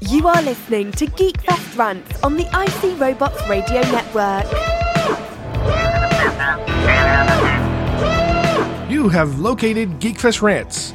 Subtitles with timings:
[0.00, 4.46] You are listening to Geekfest Rants on the IC Robots Radio Network.
[8.90, 10.94] You have located Geekfest Rants,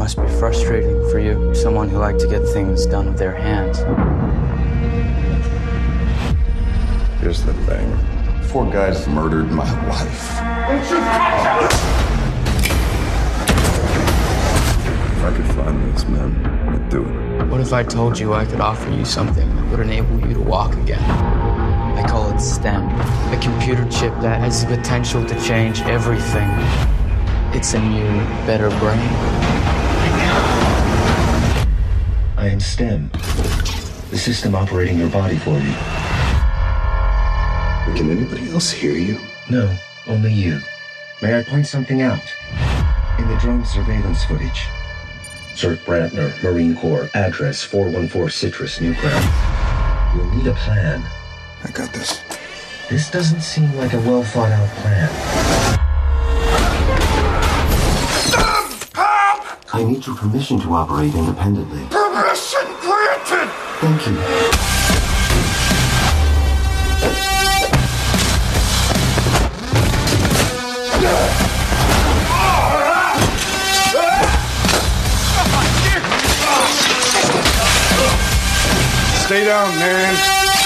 [0.00, 3.80] must be frustrating for you, someone who liked to get things done with their hands.
[7.20, 7.86] Here's the thing.
[8.44, 10.24] Four guys murdered my wife.
[15.12, 17.48] If I could find those men, I'd do it.
[17.48, 20.40] What if I told you I could offer you something that would enable you to
[20.40, 21.02] walk again?
[21.02, 26.48] I call it STEM, a computer chip that has the potential to change everything.
[27.52, 28.08] It's a new,
[28.46, 29.49] better brain.
[32.40, 33.10] I am STEM,
[34.08, 35.74] the system operating your body for you.
[37.94, 39.18] Can anybody else hear you?
[39.50, 40.58] No, only you.
[41.20, 42.22] May I point something out?
[43.18, 44.68] In the drone surveillance footage,
[45.52, 50.16] Serk Brantner, Marine Corps, address 414 Citrus, Newground.
[50.16, 51.04] You'll need a plan.
[51.62, 52.22] I got this.
[52.88, 55.79] This doesn't seem like a well thought out plan.
[59.72, 61.86] I need your permission to operate independently.
[61.90, 63.48] Permission granted!
[63.78, 64.16] Thank you.
[79.24, 80.16] Stay down, man.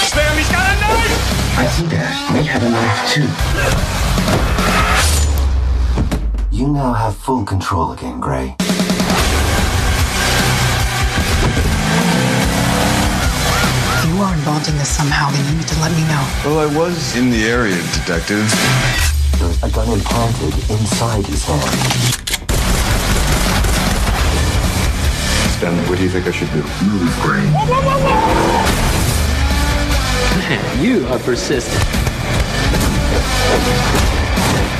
[0.07, 1.59] STEM, he's got a knife.
[1.59, 2.33] I see that.
[2.33, 3.29] We have a knife too.
[6.57, 8.55] You now have full control again, Gray.
[14.15, 16.23] You are involved in this somehow, then you need to let me know.
[16.45, 18.47] Well, I was in the area, detective.
[19.39, 21.59] There's a gun implanted inside his hand.
[25.57, 26.63] Stanley, what do you think I should do?
[26.87, 27.43] Move, Gray.
[30.81, 31.83] You are persistent.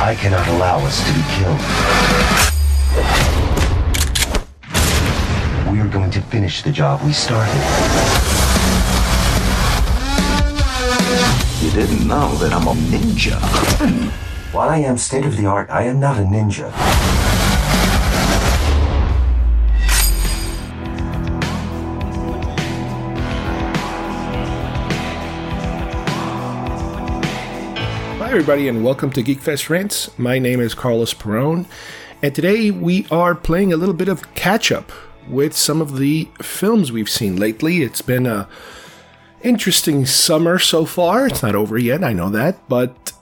[0.02, 1.60] I cannot allow us to be killed.
[5.74, 7.52] We are going to finish the job we started.
[11.66, 13.42] You didn't know that I'm a ninja.
[14.54, 16.70] While I am state of the art, I am not a ninja.
[28.20, 30.16] Hi, everybody, and welcome to Geekfest Rants.
[30.20, 31.66] My name is Carlos Perone,
[32.22, 34.92] and today we are playing a little bit of catch up
[35.28, 37.82] with some of the films we've seen lately.
[37.82, 38.48] It's been a
[39.46, 41.28] interesting summer so far.
[41.28, 43.14] It's not over yet, I know that, but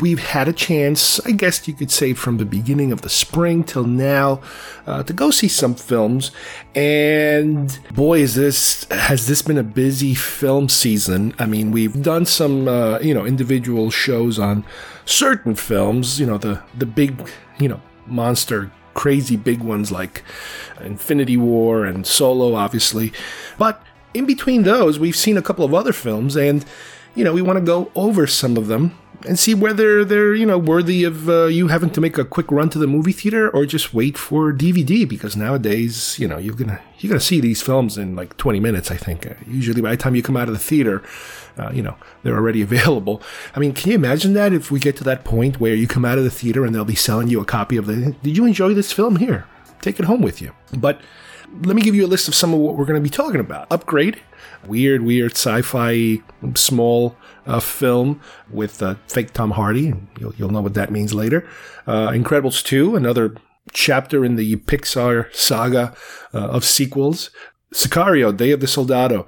[0.00, 3.64] we've had a chance, I guess you could say, from the beginning of the spring
[3.64, 4.40] till now,
[4.86, 6.30] uh, to go see some films.
[6.74, 11.34] And boy, is this has this been a busy film season?
[11.38, 14.64] I mean, we've done some, uh, you know, individual shows on
[15.06, 16.20] certain films.
[16.20, 17.28] You know, the the big,
[17.58, 18.70] you know, monster.
[18.94, 20.22] Crazy big ones like
[20.82, 23.10] Infinity War and Solo, obviously.
[23.56, 23.82] But
[24.14, 26.64] in between those, we've seen a couple of other films, and
[27.14, 28.96] you know, we want to go over some of them
[29.26, 32.50] and see whether they're you know worthy of uh, you having to make a quick
[32.50, 36.56] run to the movie theater or just wait for DVD because nowadays you know you're
[36.56, 39.28] gonna you're gonna see these films in like 20 minutes I think.
[39.46, 41.02] Usually by the time you come out of the theater
[41.56, 43.22] uh, you know they're already available.
[43.54, 46.04] I mean can you imagine that if we get to that point where you come
[46.04, 48.44] out of the theater and they'll be selling you a copy of the did you
[48.44, 49.16] enjoy this film?
[49.16, 49.46] Here
[49.82, 50.52] take it home with you.
[50.76, 51.00] But
[51.60, 53.40] let me give you a list of some of what we're going to be talking
[53.40, 53.66] about.
[53.70, 54.20] Upgrade,
[54.66, 56.22] weird, weird sci-fi
[56.54, 57.16] small
[57.46, 58.20] uh, film
[58.50, 59.94] with uh, fake Tom Hardy.
[60.18, 61.48] You'll, you'll know what that means later.
[61.86, 63.36] Uh, Incredibles 2, another
[63.72, 65.94] chapter in the Pixar saga
[66.34, 67.30] uh, of sequels.
[67.72, 69.26] Sicario, Day of the Soldado,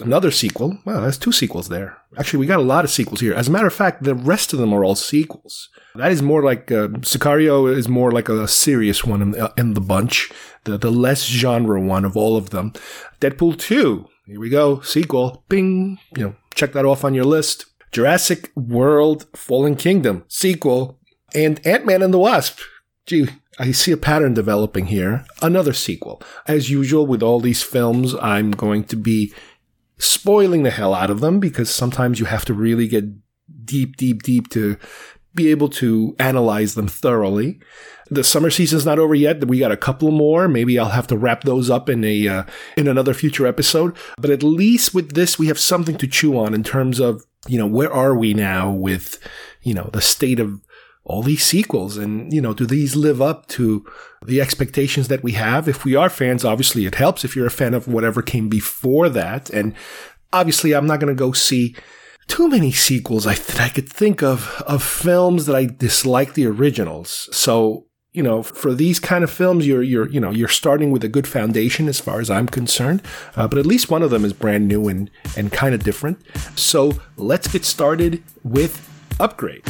[0.00, 0.78] another sequel.
[0.84, 1.98] Well, there's two sequels there.
[2.18, 3.34] Actually, we got a lot of sequels here.
[3.34, 5.68] As a matter of fact, the rest of them are all sequels.
[5.94, 9.74] That is more like uh, Sicario is more like a serious one in the, in
[9.74, 10.30] the bunch,
[10.64, 12.72] the the less genre one of all of them.
[13.20, 15.44] Deadpool two, here we go, sequel.
[15.48, 17.66] Bing, you know, check that off on your list.
[17.92, 20.98] Jurassic World: Fallen Kingdom sequel,
[21.34, 22.60] and Ant Man and the Wasp.
[23.06, 25.26] Gee, I see a pattern developing here.
[25.42, 26.22] Another sequel.
[26.46, 29.34] As usual with all these films, I'm going to be
[30.00, 33.04] spoiling the hell out of them because sometimes you have to really get
[33.64, 34.76] deep, deep, deep to
[35.34, 37.60] be able to analyze them thoroughly.
[38.10, 39.46] The summer season's not over yet.
[39.46, 40.48] We got a couple more.
[40.48, 42.42] Maybe I'll have to wrap those up in a uh,
[42.76, 43.96] in another future episode.
[44.18, 47.58] But at least with this, we have something to chew on in terms of you
[47.58, 49.20] know where are we now with
[49.62, 50.60] you know the state of
[51.10, 53.84] all these sequels and you know do these live up to
[54.24, 55.68] the expectations that we have?
[55.68, 59.08] If we are fans obviously it helps if you're a fan of whatever came before
[59.08, 59.50] that.
[59.50, 59.74] And
[60.32, 61.74] obviously i'm not going to go see
[62.28, 67.28] too many sequels I, i could think of of films that i dislike the originals.
[67.32, 71.02] So you know for these kind of films you're you're you know you're starting with
[71.02, 73.02] a good foundation as far as i'm concerned.
[73.34, 76.18] Uh, but at least one of them is brand new and and kind of different.
[76.56, 78.72] So let's get started with
[79.18, 79.64] upgrade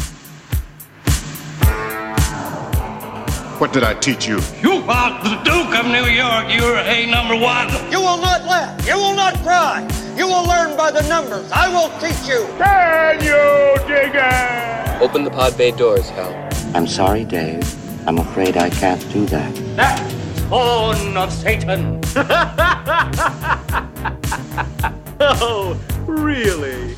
[3.61, 4.41] What did I teach you?
[4.63, 6.47] You are the Duke of New York.
[6.49, 7.69] You're a number one.
[7.93, 8.89] You will not laugh.
[8.89, 9.87] You will not cry.
[10.17, 11.53] You will learn by the numbers.
[11.53, 12.47] I will teach you.
[12.57, 15.03] Can you dig it?
[15.03, 16.33] Open the pod bay doors, Hal.
[16.75, 17.63] I'm sorry, Dave.
[18.09, 19.55] I'm afraid I can't do that.
[19.77, 22.01] That spawn of Satan.
[25.21, 26.95] oh, really?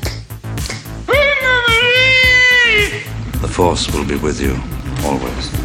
[3.41, 4.57] The Force will be with you,
[5.05, 5.62] always.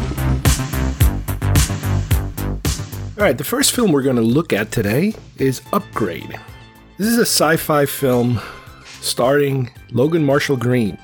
[3.19, 6.39] All right, the first film we're going to look at today is Upgrade.
[6.97, 8.39] This is a sci fi film
[9.01, 10.97] starring Logan Marshall Green.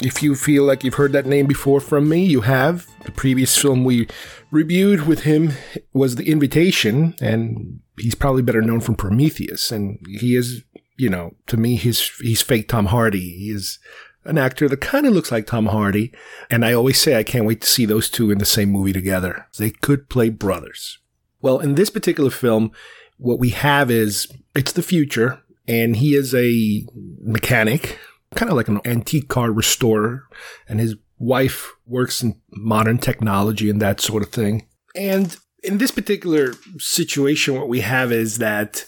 [0.00, 2.86] If you feel like you've heard that name before from me, you have.
[3.04, 4.06] The previous film we
[4.52, 5.54] reviewed with him
[5.92, 9.72] was The Invitation, and he's probably better known from Prometheus.
[9.72, 10.62] And he is,
[10.96, 13.38] you know, to me, he's, he's fake Tom Hardy.
[13.38, 13.80] He is
[14.24, 16.12] an actor that kind of looks like Tom Hardy.
[16.48, 18.92] And I always say I can't wait to see those two in the same movie
[18.92, 19.48] together.
[19.58, 21.00] They could play brothers.
[21.46, 22.72] Well, in this particular film,
[23.18, 24.26] what we have is
[24.56, 26.84] it's the future, and he is a
[27.22, 28.00] mechanic,
[28.34, 30.24] kind of like an antique car restorer,
[30.68, 34.66] and his wife works in modern technology and that sort of thing.
[34.96, 38.84] And in this particular situation, what we have is that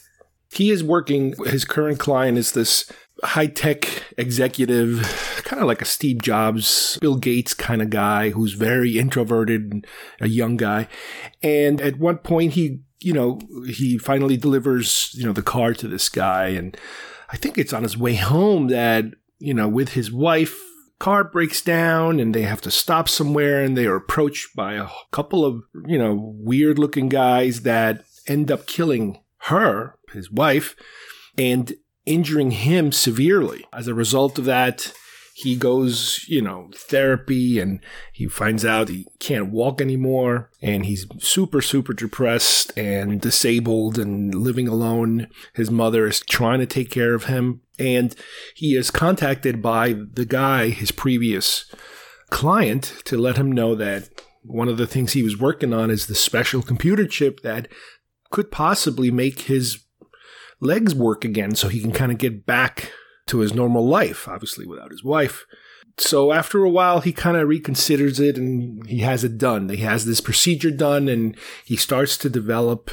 [0.52, 2.90] he is working, his current client is this
[3.24, 8.52] high tech executive, kind of like a Steve Jobs, Bill Gates kind of guy who's
[8.52, 9.86] very introverted,
[10.20, 10.88] a young guy.
[11.42, 15.88] And at one point, he, you know, he finally delivers, you know, the car to
[15.88, 16.48] this guy.
[16.48, 16.76] And
[17.30, 19.04] I think it's on his way home that,
[19.38, 20.56] you know, with his wife,
[20.98, 24.88] car breaks down and they have to stop somewhere and they are approached by a
[25.12, 30.74] couple of, you know, weird looking guys that end up killing her, his wife.
[31.36, 31.72] And
[32.08, 33.64] injuring him severely.
[33.72, 34.93] As a result of that,
[35.34, 37.78] he goes, you know, therapy and
[38.12, 44.34] he finds out he can't walk anymore and he's super, super depressed and disabled and
[44.34, 45.28] living alone.
[45.55, 48.16] His mother is trying to take care of him and
[48.56, 51.72] he is contacted by the guy, his previous
[52.31, 54.08] client, to let him know that
[54.43, 57.69] one of the things he was working on is the special computer chip that
[58.32, 59.84] could possibly make his
[60.60, 62.93] legs work again so he can kind of get back
[63.26, 65.46] to his normal life, obviously without his wife.
[65.99, 69.69] So after a while, he kind of reconsiders it and he has it done.
[69.69, 72.90] He has this procedure done and he starts to develop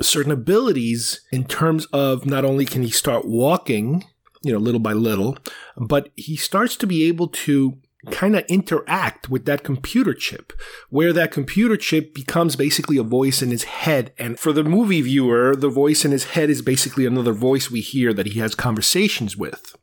[0.00, 4.04] certain abilities in terms of not only can he start walking,
[4.42, 5.38] you know, little by little,
[5.76, 7.78] but he starts to be able to
[8.10, 10.52] kind of interact with that computer chip,
[10.88, 14.12] where that computer chip becomes basically a voice in his head.
[14.18, 17.80] And for the movie viewer, the voice in his head is basically another voice we
[17.80, 19.74] hear that he has conversations with.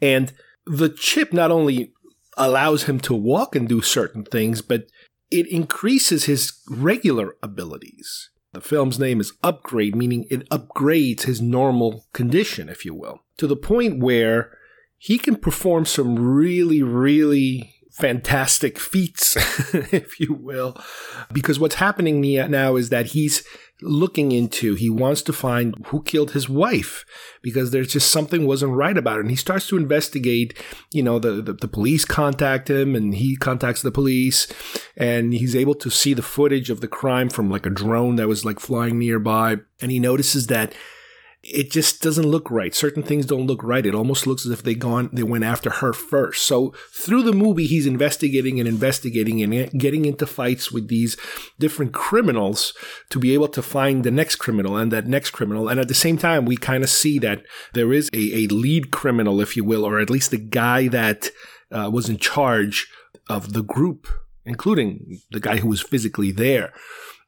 [0.00, 0.32] And
[0.66, 1.92] the chip not only
[2.36, 4.86] allows him to walk and do certain things, but
[5.30, 8.30] it increases his regular abilities.
[8.52, 13.46] The film's name is Upgrade, meaning it upgrades his normal condition, if you will, to
[13.46, 14.58] the point where
[15.02, 19.34] he can perform some really, really fantastic feats,
[19.92, 20.80] if you will,
[21.32, 23.42] because what's happening now is that he's
[23.80, 27.04] looking into, he wants to find who killed his wife
[27.42, 29.22] because there's just something wasn't right about it.
[29.22, 30.56] And he starts to investigate,
[30.92, 34.46] you know, the, the, the police contact him and he contacts the police
[34.96, 38.28] and he's able to see the footage of the crime from like a drone that
[38.28, 39.56] was like flying nearby.
[39.80, 40.72] And he notices that
[41.42, 42.72] it just doesn't look right.
[42.72, 43.84] Certain things don't look right.
[43.84, 46.46] It almost looks as if they gone they went after her first.
[46.46, 51.16] So through the movie, he's investigating and investigating and getting into fights with these
[51.58, 52.74] different criminals
[53.10, 55.68] to be able to find the next criminal and that next criminal.
[55.68, 57.42] And at the same time, we kind of see that
[57.74, 61.30] there is a, a lead criminal, if you will, or at least the guy that
[61.72, 62.86] uh, was in charge
[63.28, 64.06] of the group
[64.44, 66.72] including the guy who was physically there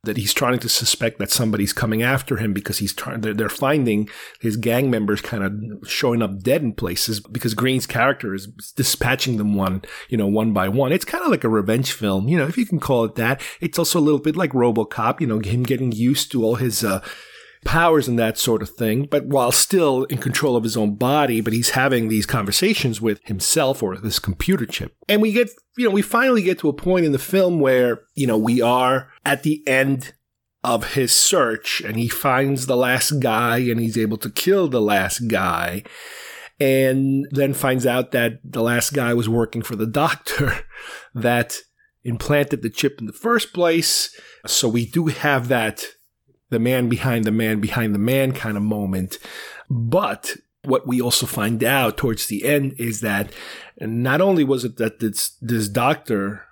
[0.04, 3.48] that he's trying to suspect that somebody's coming after him because he's trying they're, they're
[3.48, 4.08] finding
[4.40, 8.46] his gang members kind of showing up dead in places because Green's character is
[8.76, 10.92] dispatching them one you know one by one.
[10.92, 13.40] It's kind of like a revenge film you know if you can call it that.
[13.60, 16.84] It's also a little bit like RoboCop you know him getting used to all his
[16.84, 17.02] uh,
[17.64, 21.40] powers and that sort of thing, but while still in control of his own body,
[21.40, 24.94] but he's having these conversations with himself or this computer chip.
[25.08, 28.02] And we get, you know, we finally get to a point in the film where,
[28.14, 30.12] you know, we are at the end
[30.62, 34.80] of his search and he finds the last guy and he's able to kill the
[34.80, 35.82] last guy
[36.60, 40.60] and then finds out that the last guy was working for the doctor
[41.14, 41.58] that
[42.04, 44.14] implanted the chip in the first place.
[44.46, 45.84] So we do have that
[46.54, 49.18] the man behind the man behind the man kind of moment.
[49.68, 53.32] But what we also find out towards the end is that
[53.80, 56.46] not only was it that this, this doctor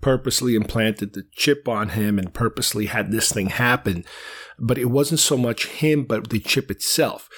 [0.00, 4.04] purposely implanted the chip on him and purposely had this thing happen,
[4.58, 7.28] but it wasn't so much him, but the chip itself.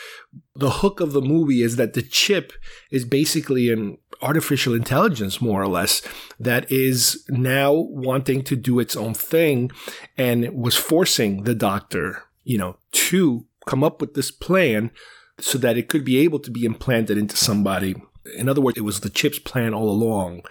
[0.55, 2.53] The hook of the movie is that the chip
[2.91, 6.03] is basically an artificial intelligence, more or less,
[6.39, 9.71] that is now wanting to do its own thing
[10.17, 14.91] and was forcing the doctor, you know, to come up with this plan
[15.39, 17.95] so that it could be able to be implanted into somebody.
[18.37, 20.43] In other words, it was the chip's plan all along.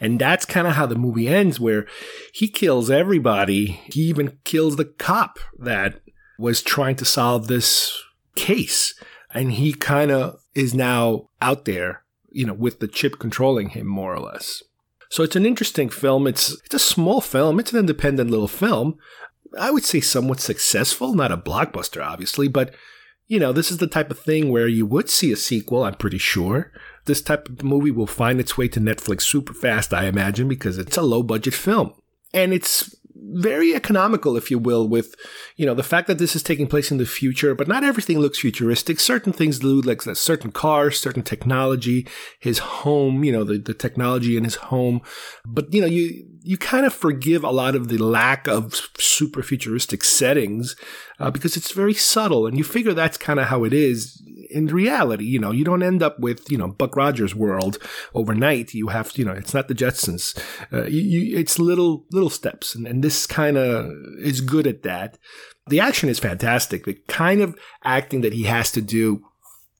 [0.00, 1.86] And that's kind of how the movie ends, where
[2.32, 3.80] he kills everybody.
[3.92, 6.00] He even kills the cop that
[6.38, 8.02] was trying to solve this
[8.34, 8.94] case.
[9.32, 12.01] And he kind of is now out there,
[12.32, 14.62] you know, with the chip controlling him more or less.
[15.10, 16.26] So it's an interesting film.
[16.26, 17.60] It's it's a small film.
[17.60, 18.96] It's an independent little film.
[19.58, 22.74] I would say somewhat successful, not a blockbuster obviously, but
[23.28, 25.94] you know, this is the type of thing where you would see a sequel, I'm
[25.94, 26.70] pretty sure.
[27.06, 30.76] This type of movie will find its way to Netflix super fast, I imagine, because
[30.76, 31.94] it's a low budget film.
[32.34, 32.94] And it's
[33.24, 35.14] very economical, if you will, with,
[35.56, 38.18] you know, the fact that this is taking place in the future, but not everything
[38.18, 38.98] looks futuristic.
[39.00, 42.06] Certain things do, like certain cars, certain technology,
[42.40, 45.00] his home, you know, the, the technology in his home.
[45.44, 49.42] But, you know, you, you kind of forgive a lot of the lack of super
[49.42, 50.76] futuristic settings
[51.18, 54.22] uh, because it's very subtle and you figure that's kind of how it is
[54.52, 57.78] in reality, you know, you don't end up with, you know, Buck Rogers world
[58.14, 58.74] overnight.
[58.74, 60.38] You have, you know, it's not the Jetsons.
[60.72, 62.74] Uh, you, you, it's little, little steps.
[62.74, 65.18] And, and this kind of is good at that.
[65.68, 66.84] The action is fantastic.
[66.84, 69.24] The kind of acting that he has to do,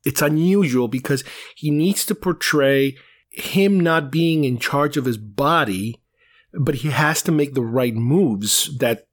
[0.05, 1.23] it's unusual because
[1.55, 2.97] he needs to portray
[3.31, 6.02] him not being in charge of his body,
[6.55, 9.07] but he has to make the right moves that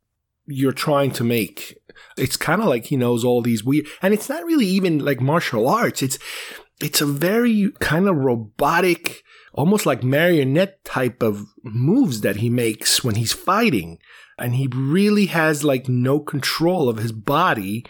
[0.46, 1.80] you're trying to make
[2.18, 5.22] it's kind of like he knows all these weird, and it's not really even like
[5.22, 6.02] martial arts.
[6.02, 6.20] It's,
[6.82, 13.04] it's a very kind of robotic, almost like marionette type of moves that he makes
[13.04, 14.00] when he's fighting.
[14.38, 17.86] And he really has like no control of his body,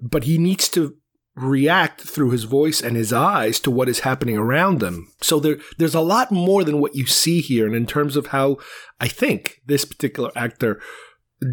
[0.00, 0.96] but he needs to
[1.38, 5.12] react through his voice and his eyes to what is happening around them.
[5.20, 7.66] So there, there's a lot more than what you see here.
[7.66, 8.58] And in terms of how
[9.00, 10.80] I think this particular actor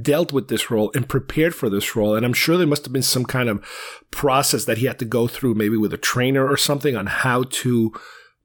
[0.02, 2.16] dealt with this role and prepared for this role.
[2.16, 3.64] And I'm sure there must have been some kind of
[4.12, 7.44] process that he had to go through, maybe with a trainer or something on how
[7.44, 7.94] to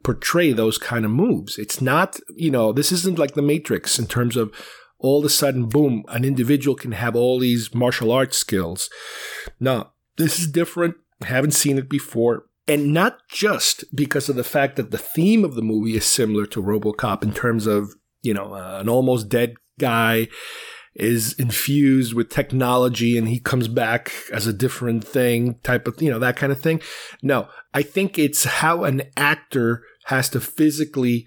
[0.02, 1.58] portray those kind of moves.
[1.58, 4.52] It's not, you know, this isn't like the Matrix in terms of
[4.98, 8.90] all of a sudden, boom, an individual can have all these martial arts skills.
[9.58, 10.96] No, this is different.
[11.22, 12.46] Haven't seen it before.
[12.66, 16.46] And not just because of the fact that the theme of the movie is similar
[16.46, 20.28] to Robocop in terms of, you know, uh, an almost dead guy
[20.94, 26.10] is infused with technology and he comes back as a different thing type of, you
[26.10, 26.80] know, that kind of thing.
[27.22, 31.26] No, I think it's how an actor has to physically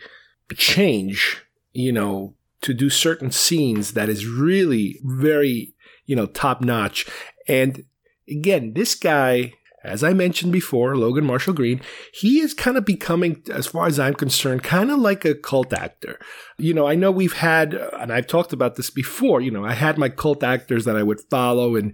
[0.56, 5.74] change, you know, to do certain scenes that is really very,
[6.06, 7.06] you know, top notch.
[7.48, 7.84] And
[8.30, 11.82] again, this guy as I mentioned before, Logan Marshall Green,
[12.14, 15.74] he is kind of becoming, as far as I'm concerned, kind of like a cult
[15.74, 16.18] actor.
[16.58, 19.74] You know, I know we've had, and I've talked about this before, you know, I
[19.74, 21.76] had my cult actors that I would follow.
[21.76, 21.94] And,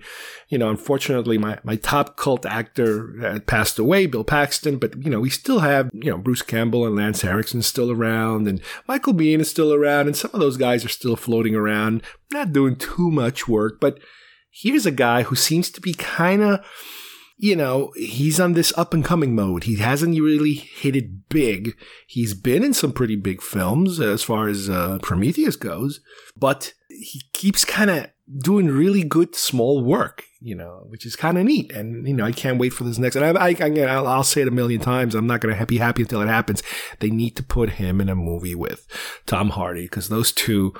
[0.49, 4.77] you know, unfortunately, my, my top cult actor passed away, Bill Paxton.
[4.77, 8.47] But, you know, we still have, you know, Bruce Campbell and Lance Henriksen still around.
[8.47, 10.07] And Michael Biehn is still around.
[10.07, 13.79] And some of those guys are still floating around, not doing too much work.
[13.79, 13.99] But
[14.51, 16.59] here's a guy who seems to be kind of,
[17.41, 19.63] you know, he's on this up and coming mode.
[19.63, 21.77] He hasn't really hit it big.
[22.05, 26.01] He's been in some pretty big films as far as uh, Prometheus goes,
[26.35, 28.07] but he keeps kind of
[28.39, 30.25] doing really good small work.
[30.41, 31.71] you know, which is kind of neat.
[31.71, 33.15] And, you know, I can't wait for this next.
[33.15, 35.15] And I, I, will I'll say it a million times.
[35.15, 36.63] I'm not going to be happy until it happens.
[36.99, 38.87] They need to put him in a movie with
[39.25, 40.73] Tom Hardy because those two,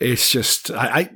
[0.00, 1.10] it's just, I,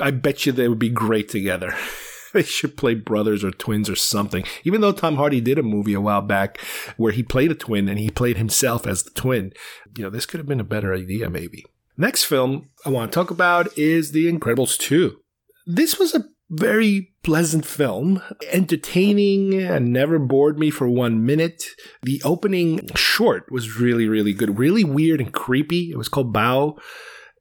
[0.00, 1.74] I, I bet you they would be great together.
[2.34, 4.44] they should play brothers or twins or something.
[4.64, 6.60] Even though Tom Hardy did a movie a while back
[6.96, 9.52] where he played a twin and he played himself as the twin,
[9.96, 11.64] you know, this could have been a better idea, maybe.
[11.96, 15.16] Next film I want to talk about is The Incredibles 2.
[15.66, 21.62] This was a very pleasant film, entertaining and never bored me for one minute.
[22.02, 25.90] The opening short was really, really good, really weird and creepy.
[25.90, 26.76] It was called Bao.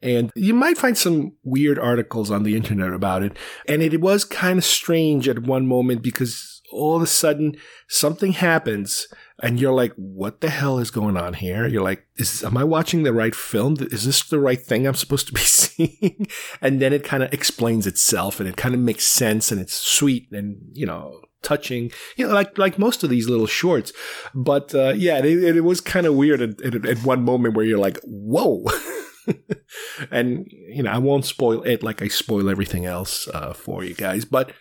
[0.01, 3.35] And you might find some weird articles on the internet about it.
[3.67, 7.55] And it was kind of strange at one moment because all of a sudden
[7.87, 9.07] something happens
[9.41, 11.67] and you're like, what the hell is going on here?
[11.67, 13.77] You're like, is, am I watching the right film?
[13.79, 16.27] Is this the right thing I'm supposed to be seeing?
[16.61, 19.73] and then it kind of explains itself and it kind of makes sense and it's
[19.73, 23.93] sweet and, you know, touching, you know, like, like most of these little shorts.
[24.35, 27.65] But, uh, yeah, it, it was kind of weird at, at, at one moment where
[27.65, 28.65] you're like, whoa.
[30.11, 33.93] and you know, I won't spoil it like I spoil everything else uh, for you
[33.93, 34.25] guys.
[34.25, 34.51] But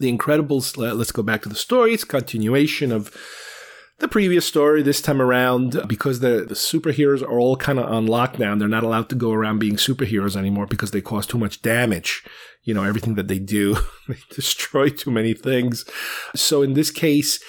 [0.00, 0.76] The Incredibles.
[0.76, 1.94] Let's go back to the story.
[1.94, 3.14] It's continuation of
[3.98, 8.06] the previous story this time around because the, the superheroes are all kind of on
[8.06, 8.58] lockdown.
[8.58, 12.22] They're not allowed to go around being superheroes anymore because they cause too much damage.
[12.62, 13.76] You know, everything that they do,
[14.08, 15.84] they destroy too many things.
[16.34, 17.40] So in this case,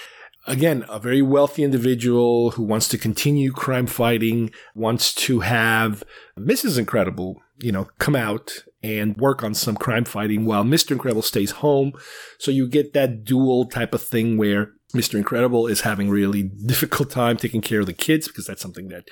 [0.48, 6.04] again, a very wealthy individual who wants to continue crime fighting, wants to have
[6.39, 6.80] Mrs.
[6.80, 10.92] Incredible, you know, come out and work on some crime fighting while Mr.
[10.92, 11.92] Incredible stays home.
[12.39, 15.16] So you get that dual type of thing where Mr.
[15.16, 19.10] Incredible is having really difficult time taking care of the kids because that's something that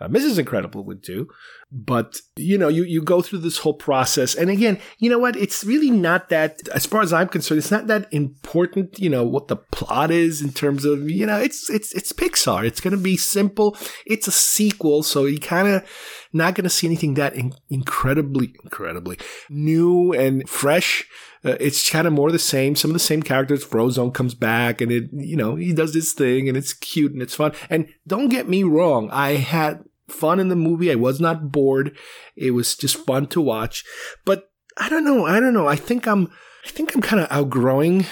[0.00, 0.38] uh, Mrs.
[0.38, 1.28] Incredible would do.
[1.70, 4.34] But, you know, you, you go through this whole process.
[4.34, 5.36] And again, you know what?
[5.36, 9.24] It's really not that, as far as I'm concerned, it's not that important, you know,
[9.24, 12.64] what the plot is in terms of, you know, it's, it's, it's Pixar.
[12.64, 13.76] It's going to be simple.
[14.06, 15.02] It's a sequel.
[15.02, 15.88] So you kind of
[16.34, 21.04] not going to see anything that in- incredibly, incredibly new and fresh.
[21.44, 22.74] Uh, it's kind of more the same.
[22.74, 23.64] Some of the same characters.
[23.64, 27.22] Frozone comes back and it, you know, he does his thing and it's cute and
[27.22, 27.52] it's fun.
[27.70, 29.08] And don't get me wrong.
[29.10, 30.90] I had fun in the movie.
[30.90, 31.96] I was not bored.
[32.36, 33.84] It was just fun to watch.
[34.24, 35.26] But I don't know.
[35.26, 35.68] I don't know.
[35.68, 36.30] I think I'm,
[36.64, 38.06] I think I'm kind of outgrowing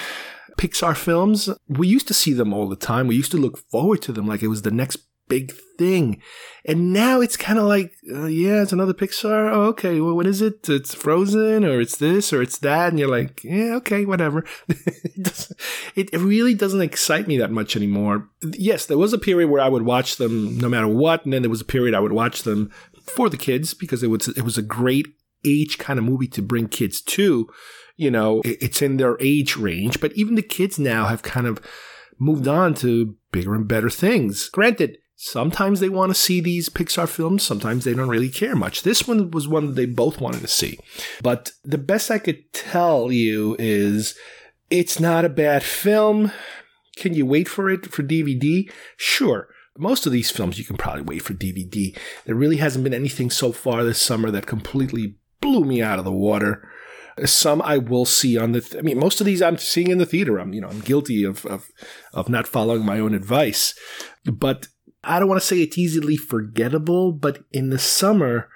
[0.58, 1.48] Pixar films.
[1.68, 3.08] We used to see them all the time.
[3.08, 6.20] We used to look forward to them like it was the next big thing.
[6.64, 9.50] And now it's kind of like, uh, yeah, it's another Pixar.
[9.52, 10.00] Oh, okay.
[10.00, 10.68] Well, what is it?
[10.68, 12.90] It's Frozen or it's this or it's that.
[12.90, 14.44] And you're like, yeah, okay, whatever.
[14.68, 18.28] it, it really doesn't excite me that much anymore.
[18.42, 21.24] Yes, there was a period where I would watch them no matter what.
[21.24, 22.70] And then there was a period I would watch them
[23.06, 25.06] for the kids because it was, it was a great
[25.44, 27.48] age kind of movie to bring kids to.
[27.96, 31.60] You know, it's in their age range, but even the kids now have kind of
[32.18, 34.48] moved on to bigger and better things.
[34.48, 38.82] Granted, Sometimes they want to see these Pixar films, sometimes they don't really care much.
[38.82, 40.80] This one was one that they both wanted to see.
[41.22, 44.16] But the best I could tell you is
[44.68, 46.32] it's not a bad film.
[46.96, 48.68] Can you wait for it for DVD?
[48.96, 49.46] Sure.
[49.78, 51.96] Most of these films you can probably wait for DVD.
[52.24, 56.04] There really hasn't been anything so far this summer that completely blew me out of
[56.04, 56.68] the water.
[57.24, 58.60] Some I will see on the.
[58.60, 60.38] Th- I mean, most of these I'm seeing in the theater.
[60.38, 61.68] I'm, you know, I'm guilty of of
[62.12, 63.78] of not following my own advice,
[64.24, 64.66] but
[65.04, 68.48] I don't want to say it's easily forgettable, but in the summer,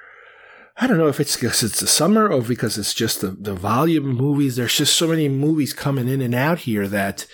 [0.76, 3.54] I don't know if it's because it's the summer or because it's just the, the
[3.54, 4.56] volume of movies.
[4.56, 7.26] There's just so many movies coming in and out here that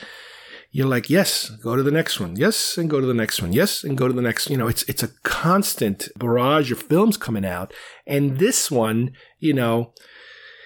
[0.70, 2.36] you're like, yes, go to the next one.
[2.36, 3.52] Yes, and go to the next one.
[3.52, 4.48] Yes, and go to the next.
[4.48, 7.74] You know, it's it's a constant barrage of films coming out.
[8.06, 9.92] And this one, you know,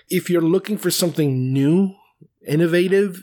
[0.09, 1.95] if you're looking for something new,
[2.47, 3.23] innovative,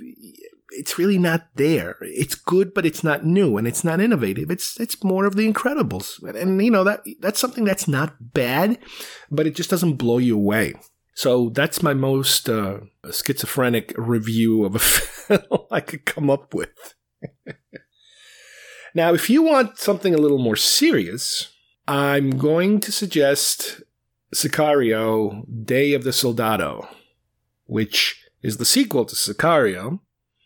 [0.77, 1.97] it's really not there.
[2.01, 4.49] It's good, but it's not new and it's not innovative.
[4.49, 8.33] It's it's more of the Incredibles, and, and you know that that's something that's not
[8.33, 8.79] bad,
[9.31, 10.73] but it just doesn't blow you away.
[11.15, 12.79] So that's my most uh,
[13.11, 16.95] schizophrenic review of a film I could come up with.
[18.95, 21.53] now, if you want something a little more serious,
[21.87, 23.81] I'm going to suggest
[24.33, 26.87] Sicario: Day of the Soldado,
[27.65, 29.99] which is the sequel to Sicario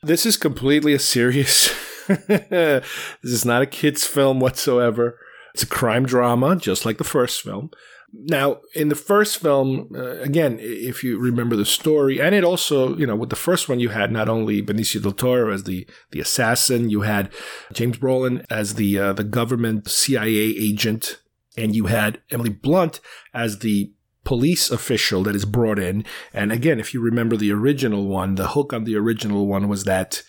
[0.08, 1.74] this is completely a serious.
[2.08, 2.84] this
[3.24, 5.20] is not a kid's film whatsoever.
[5.54, 7.72] It's a crime drama, just like the first film.
[8.14, 12.96] Now, in the first film, uh, again, if you remember the story, and it also,
[12.96, 15.86] you know, with the first one, you had not only Benicio del Toro as the
[16.12, 17.30] the assassin, you had
[17.74, 21.22] James Brolin as the uh, the government CIA agent,
[21.58, 23.02] and you had Emily Blunt
[23.34, 23.92] as the
[24.28, 26.04] police official that is brought in.
[26.34, 29.86] And again, if you remember the original one, the hook on the original one was
[29.86, 30.22] that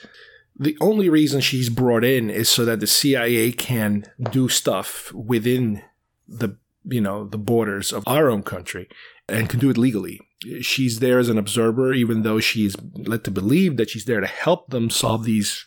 [0.57, 5.83] the only reason she's brought in is so that the CIA can do stuff within
[6.29, 8.89] the you know the borders of our own country
[9.29, 10.21] and can do it legally.
[10.61, 14.29] She's there as an observer, even though she's led to believe that she's there to
[14.29, 15.67] help them solve these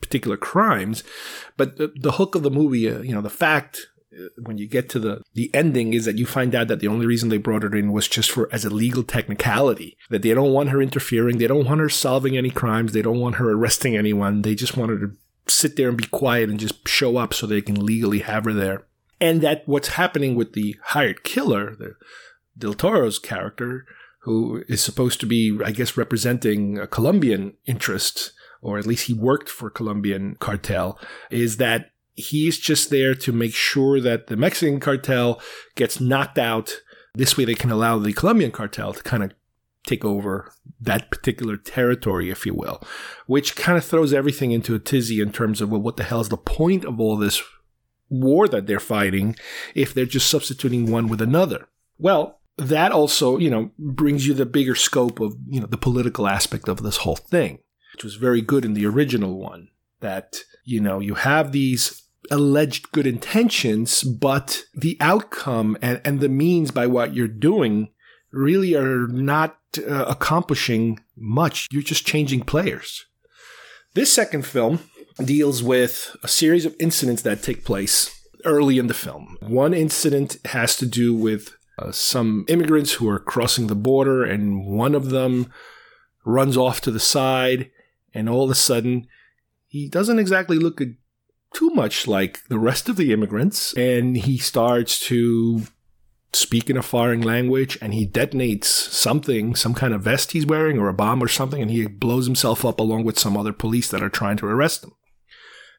[0.00, 1.02] particular crimes.
[1.56, 4.68] But the, the hook of the movie, uh, you know, the fact Uh, when you
[4.68, 7.38] get to the the ending is that you find out that the only reason they
[7.38, 10.80] brought her in was just for as a legal technicality that they don't want her
[10.80, 14.54] interfering they don't want her solving any crimes they don't want her arresting anyone they
[14.54, 17.62] just want her to sit there and be quiet and just show up so they
[17.62, 18.86] can legally have her there.
[19.20, 21.94] And that what's happening with the hired killer the
[22.56, 23.86] del toro's character
[24.22, 29.12] who is supposed to be i guess representing a colombian interest or at least he
[29.12, 30.98] worked for colombian cartel
[31.30, 35.40] is that he's just there to make sure that the Mexican cartel
[35.74, 36.80] gets knocked out.
[37.14, 39.32] This way, they can allow the Colombian cartel to kind of
[39.86, 42.82] take over that particular territory, if you will,
[43.26, 46.20] which kind of throws everything into a tizzy in terms of, well, what the hell
[46.20, 47.42] is the point of all this
[48.08, 49.36] war that they're fighting
[49.74, 51.68] if they're just substituting one with another?
[51.98, 56.26] Well, that also, you know, brings you the bigger scope of, you know, the political
[56.26, 57.58] aspect of this whole thing,
[57.92, 59.68] which was very good in the original one.
[60.00, 66.28] That, you know, you have these alleged good intentions, but the outcome and, and the
[66.28, 67.90] means by what you're doing
[68.32, 71.68] really are not uh, accomplishing much.
[71.70, 73.06] You're just changing players.
[73.94, 74.80] This second film
[75.24, 78.10] deals with a series of incidents that take place
[78.44, 79.38] early in the film.
[79.40, 84.66] One incident has to do with uh, some immigrants who are crossing the border, and
[84.66, 85.52] one of them
[86.24, 87.70] runs off to the side,
[88.12, 89.06] and all of a sudden,
[89.66, 90.80] he doesn't exactly look
[91.54, 95.62] too much like the rest of the immigrants, and he starts to
[96.34, 100.78] speak in a foreign language and he detonates something, some kind of vest he's wearing
[100.78, 103.88] or a bomb or something, and he blows himself up along with some other police
[103.88, 104.92] that are trying to arrest him.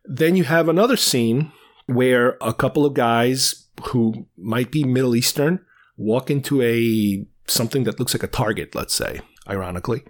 [0.06, 1.52] Then you have another scene
[1.88, 5.64] where a couple of guys who might be Middle Eastern
[5.98, 10.04] walk into a something that looks like a target, let's say, ironically,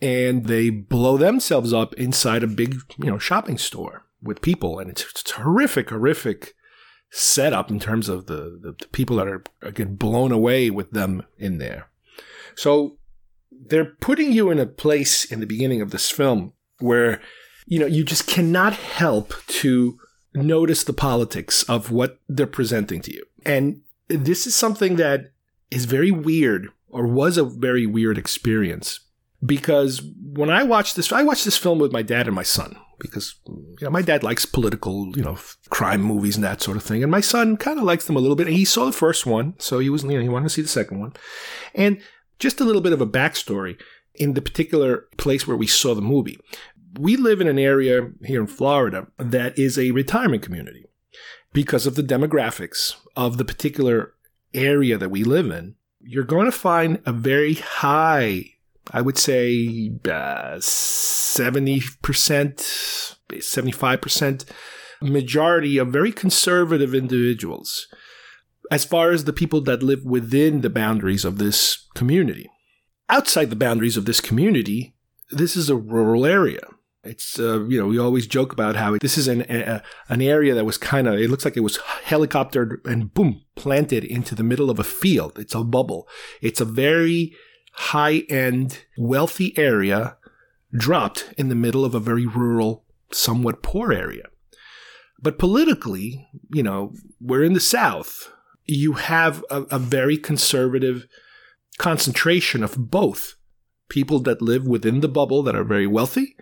[0.00, 4.90] and they blow themselves up inside a big, you know, shopping store with people, and
[4.90, 6.54] it's, it's horrific, horrific
[7.10, 11.24] setup in terms of the, the, the people that are, get blown away with them
[11.38, 11.88] in there.
[12.54, 12.98] So
[13.50, 17.20] they're putting you in a place in the beginning of this film where
[17.66, 19.98] you know you just cannot help to
[20.34, 23.24] notice the politics of what they're presenting to you.
[23.44, 25.32] And this is something that
[25.70, 29.00] is very weird or was a very weird experience
[29.44, 32.76] because when I watched this I watched this film with my dad and my son
[33.00, 35.38] because you know, my dad likes political, you know,
[35.70, 37.02] crime movies and that sort of thing.
[37.02, 38.46] And my son kind of likes them a little bit.
[38.46, 40.62] And he saw the first one, so he was, you know, he wanted to see
[40.62, 41.12] the second one.
[41.74, 42.00] And
[42.38, 43.80] just a little bit of a backstory
[44.14, 46.38] in the particular place where we saw the movie.
[46.98, 50.86] We live in an area here in Florida that is a retirement community
[51.52, 54.14] because of the demographics of the particular
[54.54, 55.76] area that we live in.
[56.00, 58.54] You're going to find a very high
[58.92, 64.44] I would say uh, 70%, 75%
[65.02, 67.86] majority of very conservative individuals
[68.70, 72.48] as far as the people that live within the boundaries of this community.
[73.08, 74.94] Outside the boundaries of this community,
[75.30, 76.60] this is a rural area.
[77.02, 80.54] It's, uh, you know, we always joke about how this is an, a, an area
[80.54, 84.42] that was kind of, it looks like it was helicoptered and boom, planted into the
[84.42, 85.38] middle of a field.
[85.38, 86.06] It's a bubble.
[86.42, 87.34] It's a very
[87.70, 90.16] high end, wealthy area
[90.72, 94.24] dropped in the middle of a very rural, somewhat poor area.
[95.20, 98.32] But politically, you know, we're in the South.
[98.64, 101.06] You have a, a very conservative
[101.78, 103.34] concentration of both
[103.88, 106.36] people that live within the bubble that are very wealthy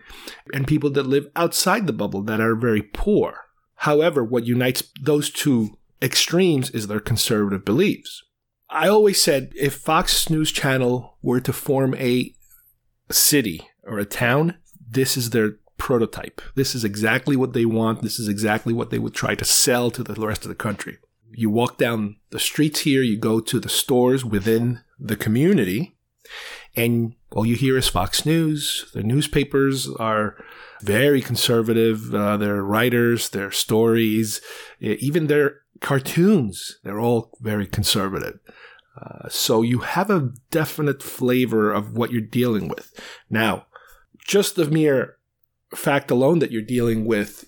[0.53, 3.47] and people that live outside the bubble that are very poor.
[3.77, 8.23] However, what unites those two extremes is their conservative beliefs.
[8.71, 12.35] I always said if Fox News Channel were to form a
[13.11, 14.59] city or a town,
[14.91, 16.43] this is their prototype.
[16.55, 18.03] This is exactly what they want.
[18.03, 20.99] This is exactly what they would try to sell to the rest of the country.
[21.31, 25.97] You walk down the streets here, you go to the stores within the community,
[26.75, 28.91] and all you hear is Fox News.
[28.93, 30.37] The newspapers are
[30.81, 32.15] very conservative.
[32.15, 34.41] Uh, their writers, their stories,
[34.81, 38.39] even their cartoons, they're all very conservative.
[39.01, 42.93] Uh, so you have a definite flavor of what you're dealing with.
[43.31, 43.67] Now,
[44.27, 45.17] just the mere
[45.75, 47.45] fact alone that you're dealing with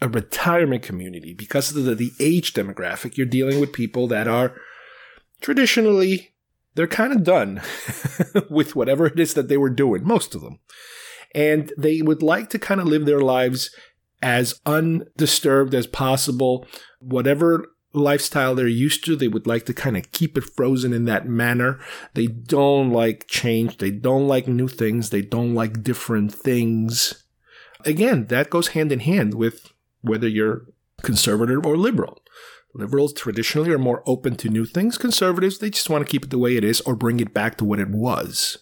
[0.00, 4.54] a retirement community, because of the, the age demographic, you're dealing with people that are
[5.40, 6.32] traditionally
[6.78, 7.60] they're kind of done
[8.50, 10.60] with whatever it is that they were doing, most of them.
[11.34, 13.74] And they would like to kind of live their lives
[14.22, 16.66] as undisturbed as possible.
[17.00, 21.04] Whatever lifestyle they're used to, they would like to kind of keep it frozen in
[21.06, 21.80] that manner.
[22.14, 23.78] They don't like change.
[23.78, 25.10] They don't like new things.
[25.10, 27.24] They don't like different things.
[27.84, 30.66] Again, that goes hand in hand with whether you're
[31.02, 32.22] conservative or liberal.
[32.74, 34.98] Liberals traditionally are more open to new things.
[34.98, 37.56] Conservatives, they just want to keep it the way it is or bring it back
[37.56, 38.58] to what it was.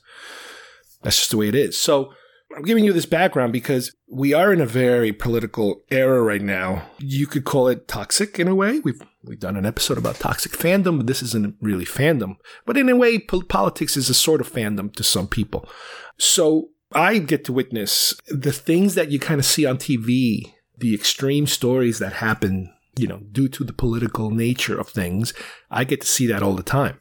[1.03, 1.79] That's just the way it is.
[1.79, 2.13] So
[2.57, 6.89] I'm giving you this background because we are in a very political era right now.
[6.99, 8.81] You could call it toxic in a way.
[8.81, 12.37] We've we've done an episode about toxic fandom, but this isn't really fandom.
[12.65, 15.69] But in a way, po- politics is a sort of fandom to some people.
[16.17, 20.95] So I get to witness the things that you kind of see on TV, the
[20.95, 25.35] extreme stories that happen, you know, due to the political nature of things.
[25.71, 27.01] I get to see that all the time.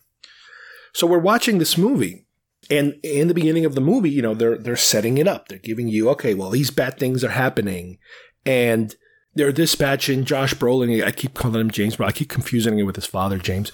[0.91, 2.24] So we're watching this movie
[2.69, 5.47] and in the beginning of the movie, you know, they're they're setting it up.
[5.47, 7.97] They're giving you, okay, well, these bad things are happening,
[8.45, 8.95] and
[9.35, 11.03] they're dispatching Josh Brolin.
[11.03, 13.71] I keep calling him James, but I keep confusing it with his father, James.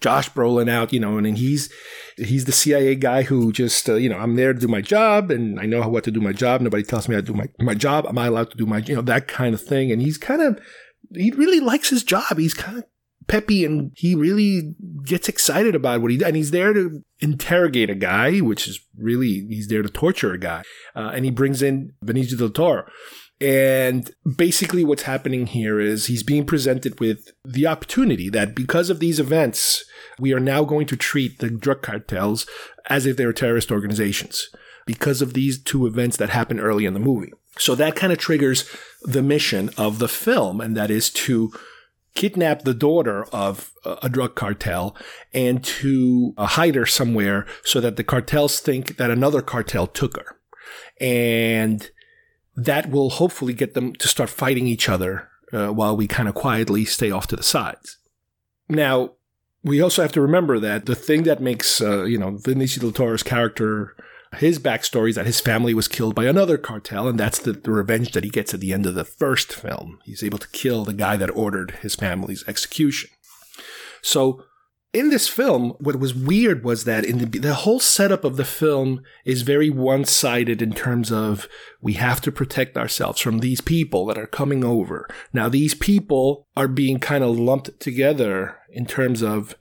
[0.00, 1.72] Josh Brolin out, you know, and he's
[2.16, 5.30] he's the CIA guy who just, uh, you know, I'm there to do my job,
[5.30, 6.60] and I know what to do my job.
[6.60, 8.06] Nobody tells me to do my my job.
[8.06, 9.92] Am I allowed to do my, you know, that kind of thing?
[9.92, 10.60] And he's kind of
[11.14, 12.38] he really likes his job.
[12.38, 12.84] He's kind of
[13.26, 16.28] peppy and he really gets excited about what he does.
[16.28, 20.38] And he's there to interrogate a guy, which is really, he's there to torture a
[20.38, 20.62] guy.
[20.94, 22.84] Uh, and he brings in Benicio del Toro.
[23.40, 29.00] And basically, what's happening here is he's being presented with the opportunity that because of
[29.00, 29.84] these events,
[30.18, 32.46] we are now going to treat the drug cartels
[32.88, 34.48] as if they were terrorist organizations
[34.86, 37.32] because of these two events that happen early in the movie.
[37.58, 38.68] So that kind of triggers
[39.02, 41.52] the mission of the film, and that is to
[42.14, 43.72] kidnap the daughter of
[44.02, 44.96] a drug cartel
[45.32, 50.16] and to uh, hide her somewhere so that the cartels think that another cartel took
[50.16, 50.36] her.
[51.00, 51.90] And
[52.56, 56.34] that will hopefully get them to start fighting each other uh, while we kind of
[56.34, 57.98] quietly stay off to the sides.
[58.68, 59.14] Now,
[59.62, 62.92] we also have to remember that the thing that makes, uh, you know, Benicio del
[62.92, 63.96] Toro's character
[64.34, 67.70] his backstory is that his family was killed by another cartel, and that's the, the,
[67.70, 69.98] revenge that he gets at the end of the first film.
[70.04, 73.10] He's able to kill the guy that ordered his family's execution.
[74.02, 74.44] So,
[74.92, 78.44] in this film, what was weird was that in the, the whole setup of the
[78.44, 81.48] film is very one sided in terms of
[81.80, 85.08] we have to protect ourselves from these people that are coming over.
[85.32, 89.56] Now, these people are being kind of lumped together in terms of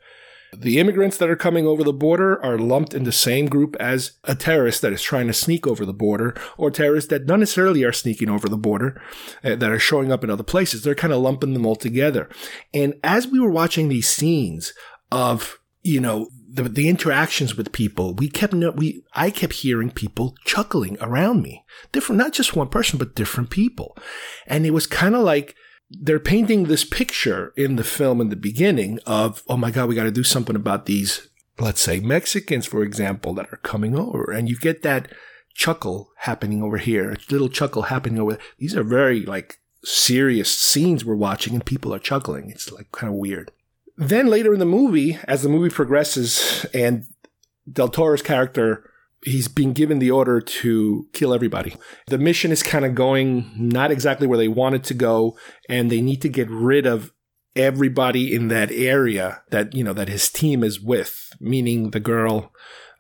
[0.56, 4.14] the immigrants that are coming over the border are lumped in the same group as
[4.24, 7.84] a terrorist that is trying to sneak over the border, or terrorists that not necessarily
[7.84, 9.02] are sneaking over the border,
[9.44, 10.84] uh, that are showing up in other places.
[10.84, 12.30] They're kind of lumping them all together.
[12.74, 14.74] And as we were watching these scenes
[15.12, 20.36] of, you know, the, the interactions with people, we kept, we, I kept hearing people
[20.46, 21.66] chuckling around me.
[21.92, 23.98] Different, not just one person, but different people.
[24.46, 25.56] And it was kind of like,
[25.90, 29.96] they're painting this picture in the film in the beginning of, oh my God, we
[29.96, 34.32] got to do something about these, let's say Mexicans, for example, that are coming over.
[34.32, 35.12] And you get that
[35.54, 38.34] chuckle happening over here, a little chuckle happening over.
[38.34, 38.42] there.
[38.58, 42.50] These are very like serious scenes we're watching and people are chuckling.
[42.50, 43.52] It's like kind of weird.
[43.96, 47.06] Then later in the movie, as the movie progresses and
[47.72, 48.90] Del Toro's character
[49.26, 51.76] he's been given the order to kill everybody.
[52.08, 55.38] The mission is kind of going not exactly where they want it to go,
[55.70, 57.12] and they need to get rid of
[57.56, 62.52] everybody in that area that, you know, that his team is with, meaning the girl.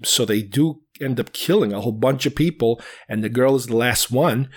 [0.03, 3.67] So they do end up killing a whole bunch of people, and the girl is
[3.67, 4.49] the last one.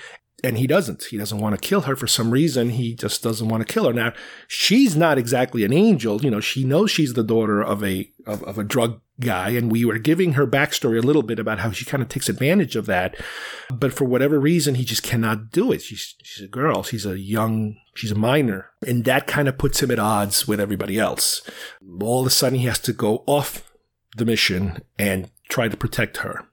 [0.47, 1.07] And he doesn't.
[1.11, 2.71] He doesn't want to kill her for some reason.
[2.71, 3.93] He just doesn't want to kill her.
[3.93, 4.13] Now,
[4.47, 6.23] she's not exactly an angel.
[6.23, 9.73] You know, she knows she's the daughter of a of, of a drug guy, and
[9.73, 12.77] we were giving her backstory a little bit about how she kind of takes advantage
[12.77, 13.17] of that.
[13.73, 15.83] But for whatever reason, he just cannot do it.
[15.83, 16.85] She's she's a girl.
[16.85, 17.77] She's a young.
[17.97, 21.43] She's a minor, and that kind of puts him at odds with everybody else.
[22.01, 23.69] All of a sudden, he has to go off
[24.17, 26.47] the mission and try to protect her.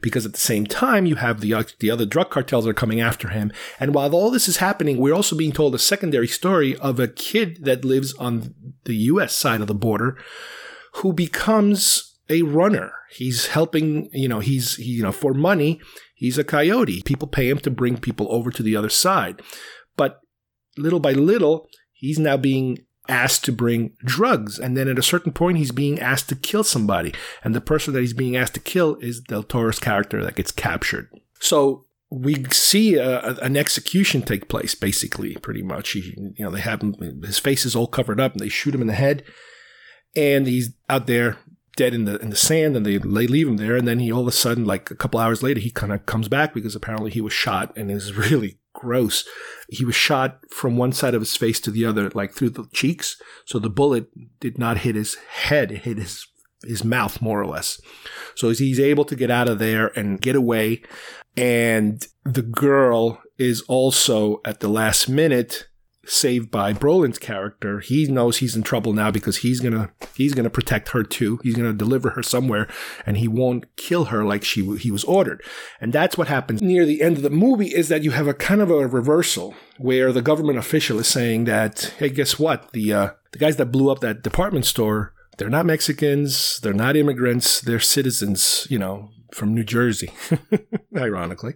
[0.00, 3.00] Because at the same time, you have the, uh, the other drug cartels are coming
[3.00, 3.52] after him.
[3.80, 7.08] And while all this is happening, we're also being told a secondary story of a
[7.08, 10.18] kid that lives on the US side of the border
[10.94, 12.92] who becomes a runner.
[13.10, 15.80] He's helping, you know, he's, he, you know, for money,
[16.14, 17.02] he's a coyote.
[17.02, 19.42] People pay him to bring people over to the other side.
[19.96, 20.20] But
[20.76, 24.58] little by little, he's now being asked to bring drugs.
[24.58, 27.14] And then at a certain point, he's being asked to kill somebody.
[27.42, 30.52] And the person that he's being asked to kill is Del Toro's character that gets
[30.52, 31.10] captured.
[31.40, 35.90] So we see a, an execution take place, basically, pretty much.
[35.90, 38.74] He, you know, they have him, his face is all covered up and they shoot
[38.74, 39.24] him in the head
[40.16, 41.36] and he's out there
[41.76, 44.12] dead in the in the sand and they, they leave him there and then he
[44.12, 46.76] all of a sudden like a couple hours later he kind of comes back because
[46.76, 49.24] apparently he was shot and is really gross.
[49.68, 52.66] He was shot from one side of his face to the other like through the
[52.72, 53.20] cheeks.
[53.46, 54.08] So the bullet
[54.40, 56.26] did not hit his head it hit his
[56.66, 57.80] his mouth more or less.
[58.34, 60.82] So he's able to get out of there and get away.
[61.36, 65.68] And the girl is also at the last minute
[66.06, 67.80] saved by Brolin's character.
[67.80, 71.38] He knows he's in trouble now because he's gonna he's gonna protect her too.
[71.42, 72.68] He's gonna deliver her somewhere,
[73.06, 75.42] and he won't kill her like she he was ordered.
[75.80, 78.34] And that's what happens near the end of the movie is that you have a
[78.34, 82.72] kind of a reversal where the government official is saying that hey, guess what?
[82.72, 85.12] The uh, the guys that blew up that department store.
[85.36, 86.60] They're not Mexicans.
[86.60, 87.60] They're not immigrants.
[87.60, 90.12] They're citizens, you know, from New Jersey,
[90.96, 91.54] ironically.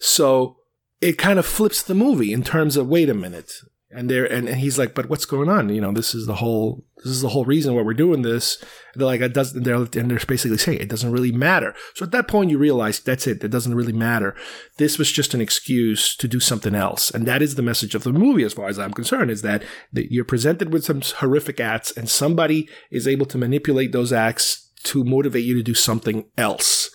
[0.00, 0.56] So
[1.00, 3.52] it kind of flips the movie in terms of wait a minute.
[3.88, 5.68] And there and, and he's like but what's going on?
[5.68, 8.60] You know this is the whole this is the whole reason why we're doing this.
[8.92, 11.72] And they're like it doesn't they're and they're basically saying it doesn't really matter.
[11.94, 13.44] So at that point you realize that's it.
[13.44, 14.34] It doesn't really matter.
[14.78, 17.12] This was just an excuse to do something else.
[17.12, 19.62] And that is the message of the movie as far as i'm concerned is that,
[19.92, 24.72] that you're presented with some horrific acts and somebody is able to manipulate those acts
[24.82, 26.90] to motivate you to do something else.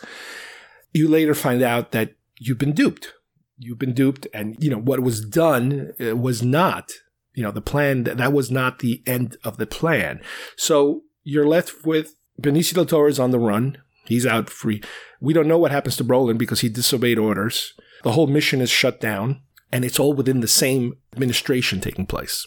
[0.91, 3.13] You later find out that you've been duped
[3.61, 6.91] you've been duped and you know what was done uh, was not
[7.33, 10.21] you know the plan that was not the end of the plan.
[10.55, 13.77] So you're left with benicio del toro is on the run.
[14.05, 14.81] He's out free.
[15.19, 17.73] We don't know what happens to brolin because he disobeyed orders.
[18.03, 22.45] The whole mission is shut down and it's all within the same administration taking place.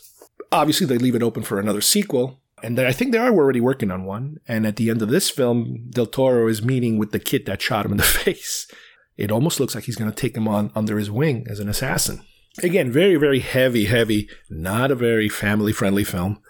[0.50, 3.90] Obviously they leave it open for another sequel and I think they are already working
[3.90, 4.38] on one.
[4.48, 7.60] And at the end of this film, Del Toro is meeting with the kid that
[7.60, 8.66] shot him in the face
[9.16, 11.68] it almost looks like he's going to take him on under his wing as an
[11.68, 12.22] assassin.
[12.62, 16.40] Again, very, very heavy, heavy, not a very family friendly film.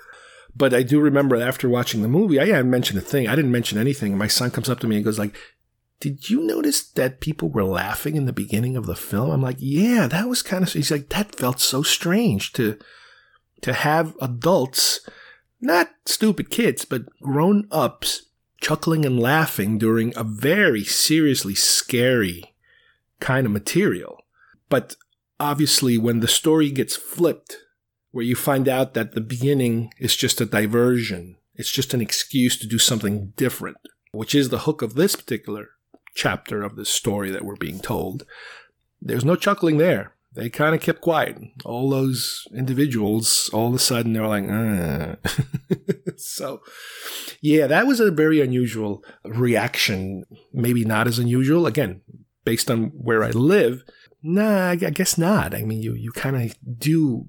[0.57, 3.27] But I do remember after watching the movie, I hadn't mentioned a thing.
[3.27, 4.17] I didn't mention anything.
[4.17, 5.35] My son comes up to me and goes like,
[6.01, 9.31] did you notice that people were laughing in the beginning of the film?
[9.31, 12.79] I'm like, yeah, that was kind of, he's like, that felt so strange to,
[13.63, 15.01] to have adults,
[15.61, 18.27] not stupid kids, but grown ups
[18.61, 22.54] chuckling and laughing during a very seriously scary
[23.21, 24.25] kind of material.
[24.69, 24.97] But
[25.39, 27.57] obviously, when the story gets flipped,
[28.11, 32.59] where you find out that the beginning is just a diversion, it's just an excuse
[32.59, 33.79] to do something different,
[34.13, 35.71] which is the hook of this particular
[36.15, 38.25] chapter of the story that we're being told.
[39.03, 40.15] There's no chuckling there.
[40.35, 41.39] They kind of kept quiet.
[41.65, 45.17] All those individuals, all of a sudden, they're like, uh.
[46.17, 46.61] so,
[47.41, 50.25] yeah, that was a very unusual reaction.
[50.53, 51.67] Maybe not as unusual.
[51.67, 52.01] Again,
[52.45, 53.85] based on where I live,
[54.23, 55.55] nah, I guess not.
[55.55, 57.27] I mean, you, you kind of do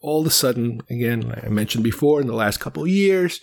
[0.00, 3.40] all of a sudden, again, I mentioned before, in the last couple of years,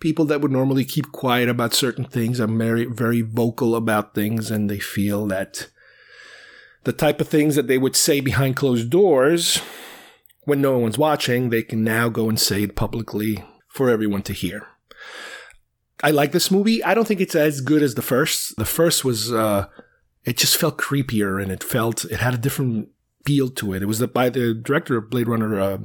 [0.00, 4.50] people that would normally keep quiet about certain things are very, very vocal about things
[4.50, 5.68] and they feel that
[6.84, 9.62] the type of things that they would say behind closed doors
[10.44, 14.32] when no one's watching, they can now go and say it publicly for everyone to
[14.32, 14.66] hear.
[16.02, 16.82] I like this movie.
[16.82, 18.56] I don't think it's as good as the first.
[18.56, 19.66] The first was uh,
[20.24, 22.88] it just felt creepier and it felt it had a different
[23.24, 23.82] feel to it.
[23.82, 25.78] It was the, by the director of Blade Runner uh,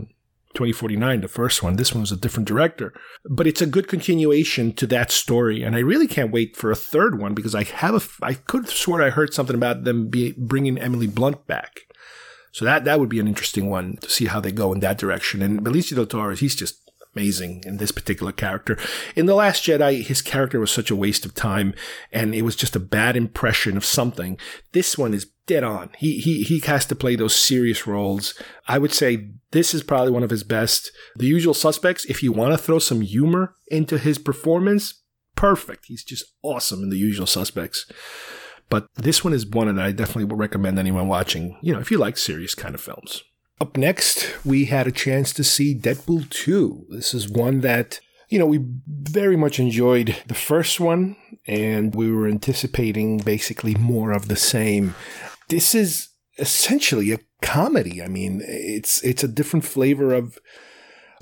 [0.54, 1.76] 2049, the first one.
[1.76, 2.93] This one was a different director,
[3.30, 5.62] but it's a good continuation to that story.
[5.62, 8.65] And I really can't wait for a third one because I have a I could
[8.65, 11.82] have sworn I heard something about them be, bringing Emily Blunt back.
[12.52, 14.97] So that that would be an interesting one to see how they go in that
[14.97, 15.43] direction.
[15.43, 16.87] And Benicio del Toro, he's just
[17.17, 18.77] amazing in this particular character.
[19.15, 21.73] In The Last Jedi, his character was such a waste of time
[22.12, 24.38] and it was just a bad impression of something.
[24.71, 25.89] This one is dead on.
[25.97, 28.39] He, he, he has to play those serious roles.
[28.67, 30.91] I would say this is probably one of his best.
[31.15, 35.01] The usual suspects, if you want to throw some humor into his performance,
[35.36, 35.86] perfect.
[35.88, 37.91] He's just awesome in the usual suspects.
[38.69, 41.89] But this one is one that I definitely would recommend anyone watching, you know, if
[41.89, 43.23] you like serious kind of films.
[43.60, 46.88] Up next, we had a chance to see Deadpool 2.
[46.89, 51.15] This is one that, you know, we very much enjoyed the first one,
[51.48, 54.93] and we were anticipating basically more of the same.
[55.50, 58.02] This is essentially a comedy.
[58.04, 60.38] I mean, it's it's a different flavor of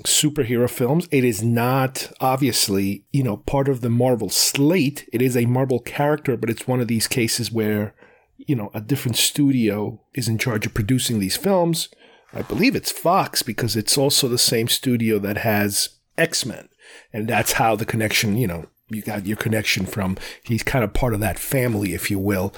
[0.04, 1.08] superhero films.
[1.10, 5.08] It is not obviously, you know, part of the Marvel slate.
[5.10, 7.94] It is a Marvel character, but it's one of these cases where,
[8.36, 11.88] you know, a different studio is in charge of producing these films
[12.36, 16.68] I believe it's Fox because it's also the same studio that has X Men.
[17.10, 20.18] And that's how the connection, you know, you got your connection from.
[20.44, 22.52] He's kind of part of that family, if you will.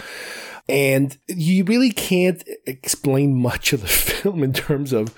[0.69, 5.15] And you really can't explain much of the film in terms of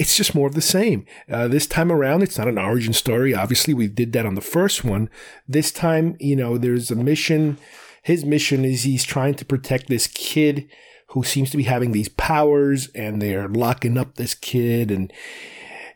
[0.00, 1.06] it's just more of the same.
[1.30, 3.32] Uh, this time around, it's not an origin story.
[3.34, 5.08] Obviously, we did that on the first one.
[5.46, 7.56] This time, you know, there's a mission.
[8.02, 10.68] His mission is he's trying to protect this kid
[11.12, 15.12] who seems to be having these powers and they're locking up this kid and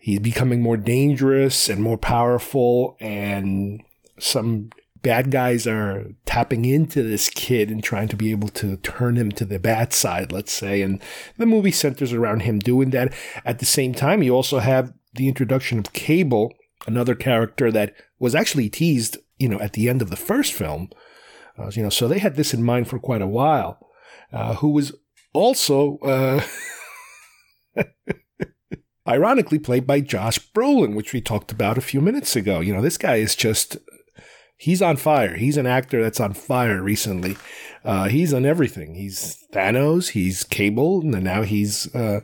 [0.01, 3.83] he's becoming more dangerous and more powerful and
[4.19, 4.71] some
[5.03, 9.31] bad guys are tapping into this kid and trying to be able to turn him
[9.31, 10.83] to the bad side, let's say.
[10.83, 11.01] And
[11.37, 13.14] the movie centers around him doing that.
[13.45, 16.53] At the same time, you also have the introduction of Cable,
[16.87, 20.91] another character that was actually teased, you know, at the end of the first film.
[21.57, 23.79] Uh, you know, so they had this in mind for quite a while.
[24.33, 24.93] Uh, who was
[25.37, 26.43] also, uh,
[29.09, 32.61] ironically, played by Josh Brolin, which we talked about a few minutes ago.
[32.61, 33.76] You know, this guy is just
[34.57, 35.37] he's on fire.
[35.37, 37.37] He's an actor that's on fire recently.
[37.84, 38.95] Uh, he's on everything.
[38.95, 40.11] He's Thanos.
[40.11, 42.20] He's Cable, and now he's uh,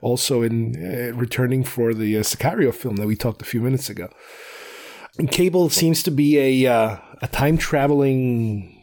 [0.00, 3.88] also in uh, returning for the uh, Sicario film that we talked a few minutes
[3.88, 4.08] ago.
[5.18, 8.82] And Cable seems to be a uh, a time traveling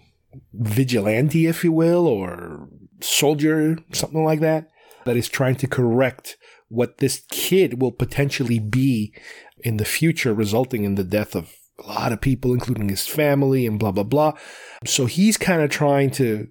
[0.53, 2.69] vigilante, if you will, or
[3.01, 4.69] soldier, something like that,
[5.05, 6.37] that is trying to correct
[6.67, 9.13] what this kid will potentially be
[9.63, 13.65] in the future, resulting in the death of a lot of people, including his family
[13.65, 14.33] and blah, blah, blah.
[14.85, 16.47] So he's kind of trying to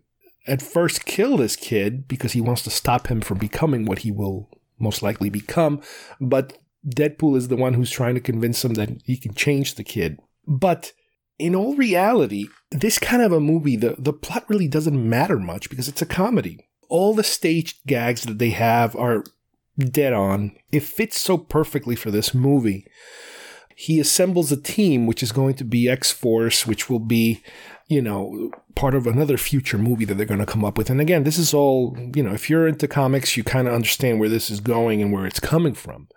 [0.46, 4.10] at first kill this kid because he wants to stop him from becoming what he
[4.10, 4.48] will
[4.78, 5.80] most likely become.
[6.20, 9.84] But Deadpool is the one who's trying to convince him that he can change the
[9.84, 10.18] kid.
[10.46, 10.92] But
[11.40, 15.70] in all reality, this kind of a movie, the, the plot really doesn't matter much
[15.70, 16.58] because it's a comedy.
[16.88, 19.24] All the staged gags that they have are
[19.78, 20.56] dead on.
[20.70, 22.86] It fits so perfectly for this movie
[23.80, 27.42] he assembles a team which is going to be X Force, which will be,
[27.88, 30.90] you know, part of another future movie that they're going to come up with.
[30.90, 34.20] And again, this is all, you know, if you're into comics, you kind of understand
[34.20, 36.08] where this is going and where it's coming from.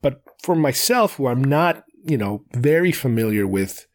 [0.00, 3.86] But for myself, who I'm not, you know, very familiar with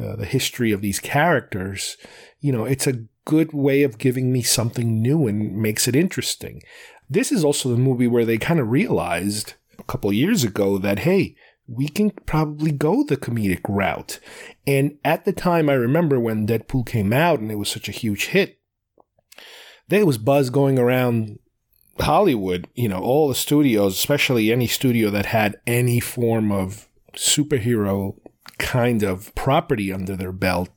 [0.00, 1.96] uh, the history of these characters,
[2.40, 6.62] you know, it's a good way of giving me something new and makes it interesting.
[7.08, 11.00] This is also the movie where they kind of realized a couple years ago that,
[11.00, 11.36] hey,
[11.68, 14.20] we can probably go the comedic route.
[14.66, 17.92] And at the time, I remember when Deadpool came out and it was such a
[17.92, 18.60] huge hit,
[19.88, 21.38] there was buzz going around
[22.00, 28.16] Hollywood, you know, all the studios, especially any studio that had any form of superhero
[28.58, 30.70] kind of property under their belt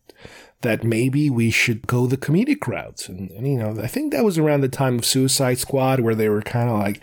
[0.61, 3.07] that maybe we should go the comedic routes.
[3.07, 6.15] And, and, you know, I think that was around the time of Suicide Squad where
[6.15, 7.01] they were kind of like,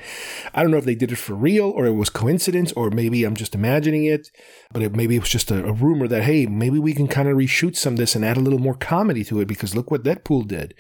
[0.53, 3.25] I don't know if they did it for real or it was coincidence or maybe
[3.25, 4.31] I'm just imagining it,
[4.73, 7.29] but it, maybe it was just a, a rumor that, hey, maybe we can kind
[7.29, 9.91] of reshoot some of this and add a little more comedy to it because look
[9.91, 10.75] what Deadpool did.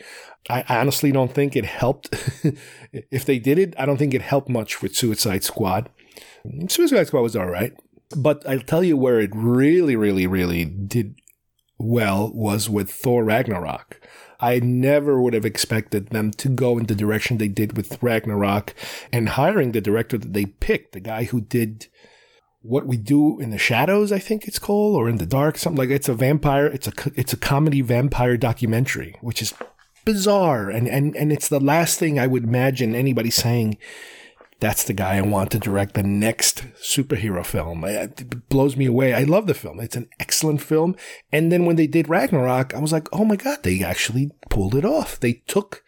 [0.50, 2.10] I honestly don't think it helped.
[2.92, 5.88] if they did it, I don't think it helped much with Suicide Squad.
[6.68, 7.72] Suicide Squad was all right.
[8.14, 11.16] But I'll tell you where it really, really, really did
[11.78, 14.00] well was with Thor Ragnarok.
[14.38, 18.74] I never would have expected them to go in the direction they did with Ragnarok
[19.12, 21.86] and hiring the director that they picked, the guy who did
[22.66, 25.78] what we do in the shadows, I think it's called, or in the dark, something
[25.78, 26.66] like it's a vampire.
[26.66, 29.54] It's a it's a comedy vampire documentary, which is
[30.04, 33.78] bizarre, and and and it's the last thing I would imagine anybody saying
[34.58, 37.84] that's the guy I want to direct the next superhero film.
[37.84, 39.12] It blows me away.
[39.12, 39.80] I love the film.
[39.80, 40.96] It's an excellent film.
[41.30, 44.74] And then when they did Ragnarok, I was like, oh my God, they actually pulled
[44.74, 45.20] it off.
[45.20, 45.84] They took,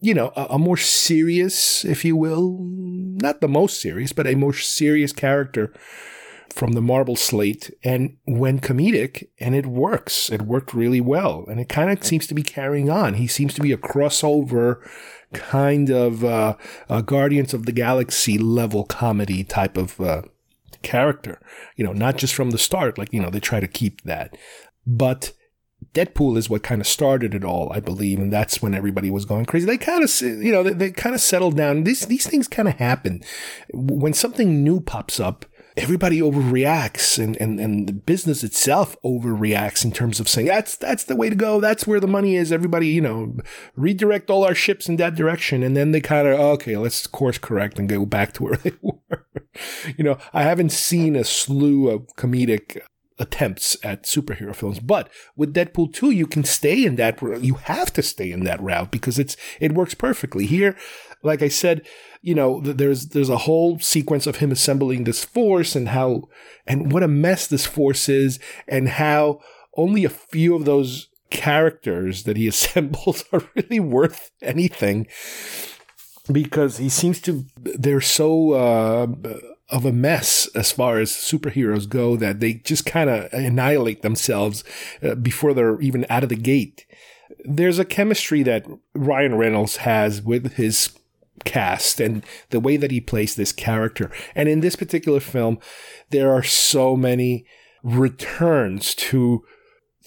[0.00, 4.34] you know, a, a more serious, if you will, not the most serious, but a
[4.34, 5.72] more serious character
[6.52, 10.30] from the Marvel slate and when comedic and it works.
[10.30, 11.46] It worked really well.
[11.48, 13.14] And it kind of seems to be carrying on.
[13.14, 14.86] He seems to be a crossover
[15.32, 16.56] kind of uh,
[17.06, 20.22] Guardians of the Galaxy level comedy type of uh,
[20.82, 21.40] character.
[21.76, 24.36] You know, not just from the start, like, you know, they try to keep that.
[24.86, 25.32] But
[25.94, 29.24] Deadpool is what kind of started it all, I believe, and that's when everybody was
[29.24, 29.66] going crazy.
[29.66, 31.84] They kind of, you know, they, they kind of settled down.
[31.84, 33.22] These these things kind of happen
[33.72, 35.46] when something new pops up
[35.80, 41.04] everybody overreacts and, and, and the business itself overreacts in terms of saying that's that's
[41.04, 41.60] the way to go.
[41.60, 42.52] That's where the money is.
[42.52, 43.36] Everybody you know
[43.76, 45.62] redirect all our ships in that direction.
[45.62, 48.72] And then they kind of okay let's course correct and go back to where they
[48.82, 49.26] were.
[49.96, 52.80] You know i haven't seen a slew of comedic
[53.20, 54.80] attempts at superhero films.
[54.80, 58.60] But with Deadpool 2, you can stay in that, you have to stay in that
[58.60, 60.46] route because it's, it works perfectly.
[60.46, 60.76] Here,
[61.22, 61.86] like I said,
[62.22, 66.28] you know, there's there's a whole sequence of him assembling this force and how
[66.66, 69.40] and what a mess this force is and how
[69.76, 75.06] only a few of those characters that he assembles are really worth anything
[76.30, 79.06] because he seems to they're so uh,
[79.70, 84.64] of a mess as far as superheroes go that they just kind of annihilate themselves
[85.02, 86.86] uh, before they're even out of the gate.
[87.44, 90.90] There's a chemistry that Ryan Reynolds has with his
[91.44, 94.10] cast and the way that he plays this character.
[94.34, 95.58] And in this particular film,
[96.10, 97.46] there are so many
[97.82, 99.44] returns to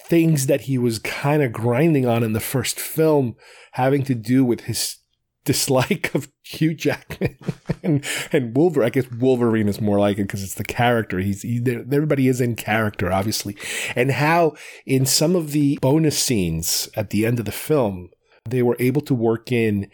[0.06, 3.36] things that he was kind of grinding on in the first film
[3.74, 4.98] having to do with his
[5.46, 7.38] dislike of Hugh Jackman
[7.84, 8.88] and, and Wolverine.
[8.88, 11.20] I guess Wolverine is more like it because it's the character.
[11.20, 13.58] He's he, everybody is in character, obviously,
[13.96, 18.10] and how in some of the bonus scenes at the end of the film
[18.46, 19.90] they were able to work in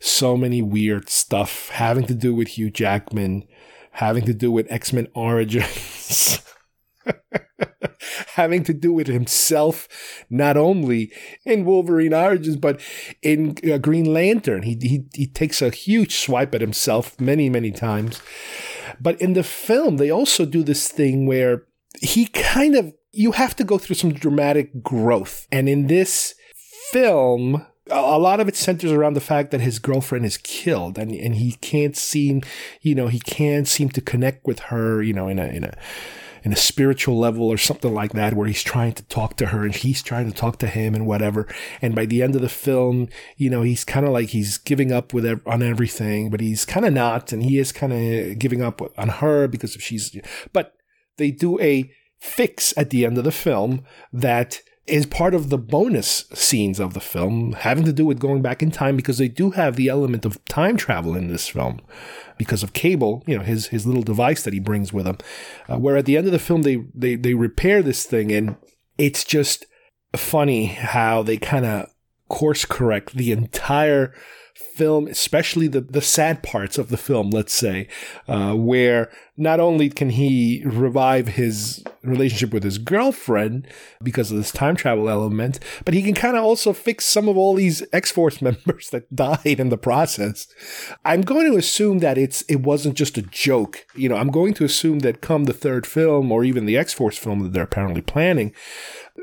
[0.00, 3.44] so many weird stuff having to do with Hugh Jackman,
[3.92, 6.42] having to do with X Men Origins.
[8.38, 9.88] having to do with himself,
[10.30, 11.12] not only
[11.44, 12.80] in Wolverine Origins, but
[13.20, 14.62] in uh, Green Lantern.
[14.62, 18.22] He, he, he takes a huge swipe at himself many, many times.
[19.00, 21.64] But in the film, they also do this thing where
[22.00, 25.48] he kind of, you have to go through some dramatic growth.
[25.50, 26.34] And in this
[26.92, 31.10] film, a lot of it centers around the fact that his girlfriend is killed and,
[31.10, 32.42] and he can't seem,
[32.82, 35.72] you know, he can't seem to connect with her, you know, in a, in a,
[36.44, 39.64] in a spiritual level or something like that, where he's trying to talk to her
[39.64, 41.46] and he's trying to talk to him and whatever.
[41.82, 44.92] And by the end of the film, you know, he's kind of like he's giving
[44.92, 48.62] up with on everything, but he's kind of not, and he is kind of giving
[48.62, 50.16] up on her because of she's.
[50.52, 50.74] But
[51.16, 55.58] they do a fix at the end of the film that is part of the
[55.58, 59.28] bonus scenes of the film, having to do with going back in time because they
[59.28, 61.80] do have the element of time travel in this film
[62.36, 65.18] because of Cable, you know, his his little device that he brings with him.
[65.68, 68.56] Uh, where at the end of the film, they they they repair this thing, and
[68.96, 69.66] it's just
[70.16, 71.90] funny how they kind of
[72.28, 74.14] course correct the entire
[74.78, 77.88] film, especially the, the sad parts of the film, let's say,
[78.28, 83.66] uh, where not only can he revive his relationship with his girlfriend
[84.02, 87.36] because of this time travel element, but he can kind of also fix some of
[87.36, 90.46] all these X Force members that died in the process.
[91.04, 93.84] I'm going to assume that it's it wasn't just a joke.
[93.96, 96.92] You know, I'm going to assume that come the third film or even the X
[96.92, 98.54] Force film that they're apparently planning,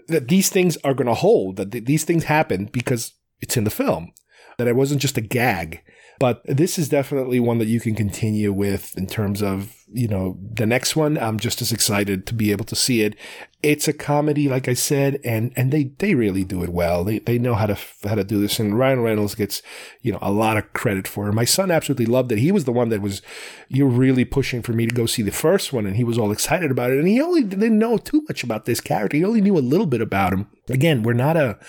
[0.10, 3.64] that these things are going to hold, that th- these things happen because it's in
[3.64, 4.12] the film
[4.58, 5.82] that it wasn't just a gag.
[6.18, 10.38] But this is definitely one that you can continue with in terms of, you know,
[10.40, 11.18] the next one.
[11.18, 13.18] I'm just as excited to be able to see it.
[13.62, 17.04] It's a comedy, like I said, and, and they, they really do it well.
[17.04, 18.60] They, they know how to, how to do this.
[18.60, 19.62] And Ryan Reynolds gets,
[20.04, 21.34] you know, a lot of credit for it.
[21.34, 22.40] My son absolutely loved it.
[22.40, 23.22] He was the one that was,
[23.68, 25.86] you're really pushing for me to go see the first one.
[25.86, 27.00] And he was all excited about it.
[27.00, 29.18] And he only didn't know too much about this character.
[29.18, 30.48] He only knew a little bit about him.
[30.70, 31.60] Again, we're not a,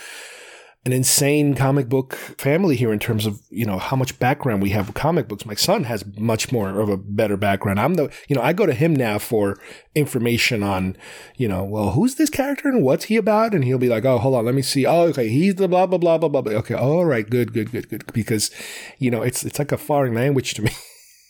[0.87, 4.71] an insane comic book family here in terms of you know how much background we
[4.71, 5.45] have with comic books.
[5.45, 7.81] My son has much more of a better background.
[7.81, 9.59] I'm the you know I go to him now for
[9.97, 10.97] information on
[11.37, 14.19] you know well who's this character and what's he about and he'll be like oh
[14.19, 16.75] hold on let me see oh okay he's the blah blah blah blah blah okay
[16.75, 18.53] all right good good good good because
[18.99, 20.71] you know it's it's like a foreign language to me.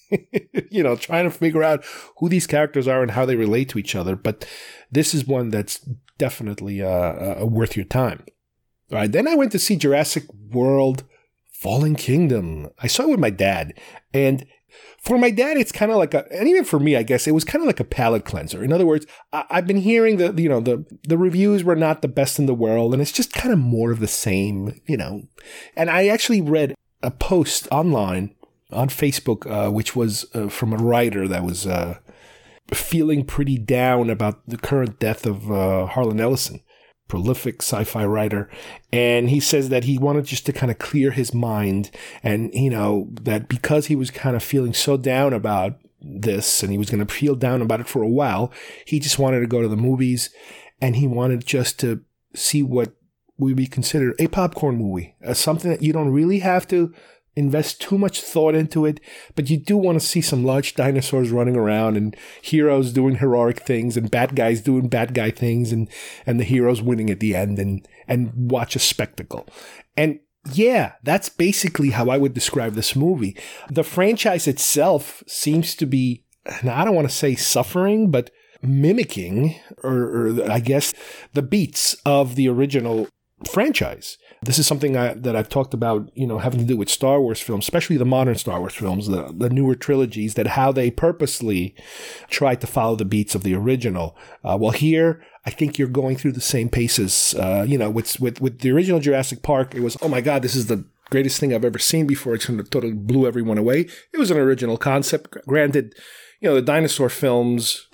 [0.71, 1.85] you know, trying to figure out
[2.19, 4.15] who these characters are and how they relate to each other.
[4.15, 4.47] But
[4.89, 5.79] this is one that's
[6.17, 6.89] definitely uh,
[7.43, 8.25] uh, worth your time.
[8.93, 11.05] All right, then I went to see Jurassic World
[11.51, 12.69] Fallen Kingdom.
[12.79, 13.75] I saw it with my dad.
[14.15, 14.47] And
[14.99, 17.33] for my dad, it's kind of like a, and even for me, I guess it
[17.33, 18.63] was kind of like a palate cleanser.
[18.63, 22.03] In other words, I, have been hearing the, you know, the, the reviews were not
[22.03, 24.97] the best in the world, and it's just kind of more of the same, you
[24.97, 25.23] know.
[25.77, 28.35] And I actually read a post online
[28.71, 31.99] on Facebook, uh, which was uh, from a writer that was uh,
[32.73, 36.61] feeling pretty down about the current death of uh, Harlan Ellison
[37.09, 38.51] prolific sci-fi writer
[38.93, 41.91] and he says that he wanted just to kind of clear his mind
[42.23, 46.73] and you know that because he was kind of feeling so down about this and
[46.73, 48.53] he was going to feel down about it for a while
[48.85, 50.31] he just wanted to go to the movies
[50.81, 52.03] and he wanted just to
[52.35, 52.93] see what
[53.39, 56.93] would be considered a popcorn movie uh, something that you don't really have to
[57.37, 58.99] invest too much thought into it,
[59.35, 63.61] but you do want to see some large dinosaurs running around and heroes doing heroic
[63.61, 65.89] things and bad guys doing bad guy things and,
[66.25, 69.47] and the heroes winning at the end and, and watch a spectacle.
[69.97, 70.21] And
[70.53, 73.37] yeah, that's basically how I would describe this movie.
[73.71, 78.31] The franchise itself seems to be, I don't want to say suffering, but
[78.63, 80.95] mimicking, or, or I guess,
[81.35, 83.09] the beats of the original
[83.51, 84.17] franchise
[84.47, 87.21] this is something I, that I've talked about, you know, having to do with Star
[87.21, 90.91] Wars films, especially the modern Star Wars films, the, the newer trilogies, that how they
[90.91, 91.75] purposely
[92.29, 94.17] try to follow the beats of the original.
[94.45, 97.35] Uh, well, here, I think you're going through the same paces.
[97.35, 100.43] Uh, you know, with, with, with the original Jurassic Park, it was, oh my God,
[100.43, 102.35] this is the greatest thing I've ever seen before.
[102.35, 103.89] It totally blew everyone away.
[104.13, 105.37] It was an original concept.
[105.47, 105.95] Granted,
[106.41, 107.87] you know, the dinosaur films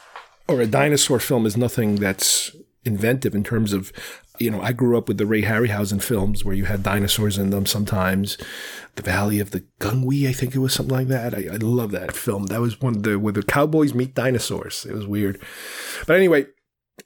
[0.49, 3.93] or a dinosaur film is nothing that's inventive in terms of
[4.43, 7.51] you know, I grew up with the Ray Harryhausen films where you had dinosaurs in
[7.51, 8.37] them sometimes.
[8.97, 11.35] The Valley of the Gwangi, I think it was something like that.
[11.35, 12.47] I, I love that film.
[12.47, 14.85] That was one of the, where the cowboys meet dinosaurs.
[14.85, 15.41] It was weird.
[16.07, 16.47] But anyway,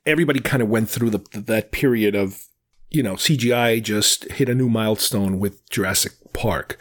[0.05, 2.45] everybody kind of went through the, that period of,
[2.91, 6.79] you know, CGI just hit a new milestone with Jurassic Park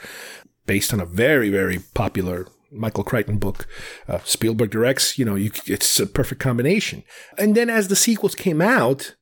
[0.66, 3.68] based on a very, very popular Michael Crichton book.
[4.08, 7.04] Uh, Spielberg directs, you know, you, it's a perfect combination.
[7.38, 9.16] And then as the sequels came out,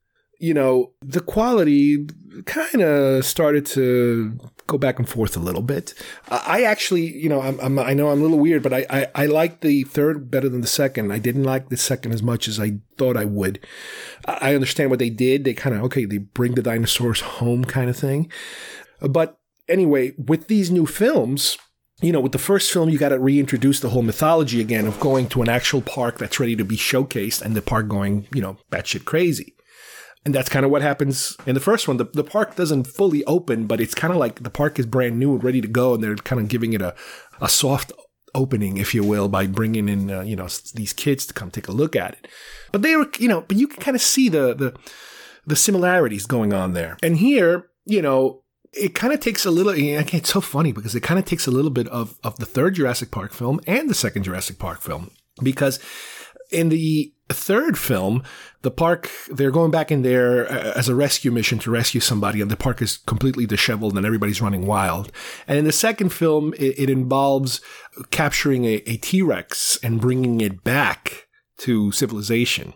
[0.43, 2.05] you know, the quality
[2.43, 4.37] kind of started to
[4.67, 5.93] go back and forth a little bit.
[6.27, 9.07] I actually, you know, I'm, I'm, i know I'm a little weird, but I, I,
[9.15, 11.13] I like the third better than the second.
[11.13, 13.65] I didn't like the second as much as I thought I would.
[14.25, 15.45] I understand what they did.
[15.45, 18.29] They kind of, okay, they bring the dinosaurs home kind of thing.
[18.99, 19.39] But
[19.69, 21.57] anyway, with these new films,
[22.01, 24.99] you know, with the first film, you got to reintroduce the whole mythology again of
[24.99, 28.41] going to an actual park that's ready to be showcased and the park going, you
[28.41, 29.55] know, batshit crazy.
[30.25, 31.97] And that's kind of what happens in the first one.
[31.97, 35.19] The, the park doesn't fully open, but it's kind of like the park is brand
[35.19, 36.95] new and ready to go, and they're kind of giving it a,
[37.41, 37.91] a soft
[38.33, 41.67] opening, if you will, by bringing in uh, you know these kids to come take
[41.67, 42.27] a look at it.
[42.71, 44.75] But they were you know, but you can kind of see the the
[45.45, 46.97] the similarities going on there.
[47.03, 49.73] And here, you know, it kind of takes a little.
[49.75, 52.75] It's so funny because it kind of takes a little bit of of the third
[52.75, 55.11] Jurassic Park film and the second Jurassic Park film
[55.41, 55.79] because
[56.51, 58.23] in the third film,
[58.63, 62.41] the park, they're going back in there uh, as a rescue mission to rescue somebody,
[62.41, 65.11] and the park is completely disheveled and everybody's running wild.
[65.47, 67.61] And in the second film, it, it involves
[68.09, 72.73] capturing a a T Rex and bringing it back to civilization.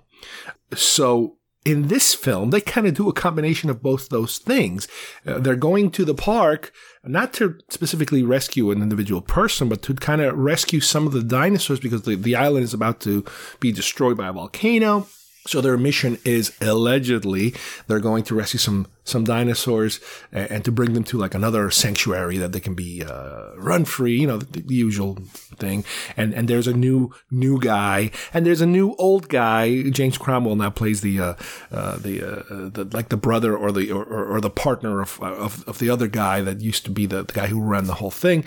[0.76, 4.88] So in this film, they kind of do a combination of both those things.
[5.26, 6.72] Uh, they're going to the park
[7.04, 11.24] not to specifically rescue an individual person, but to kind of rescue some of the
[11.24, 13.26] dinosaurs because the, the island is about to
[13.60, 15.08] be destroyed by a volcano.
[15.48, 17.54] So their mission is allegedly
[17.88, 20.02] they're going to rescue some some dinosaurs
[20.34, 23.86] and, and to bring them to like another sanctuary that they can be uh, run
[23.86, 24.20] free.
[24.20, 25.18] You know the, the, usual
[25.58, 25.86] thing.
[26.16, 29.90] And and there's a new new guy and there's a new old guy.
[29.90, 31.34] James Cromwell now plays the uh,
[31.72, 35.68] uh, the, uh, the like the brother or the or, or the partner of, of,
[35.68, 38.12] of the other guy that used to be the, the guy who ran the whole
[38.12, 38.44] thing.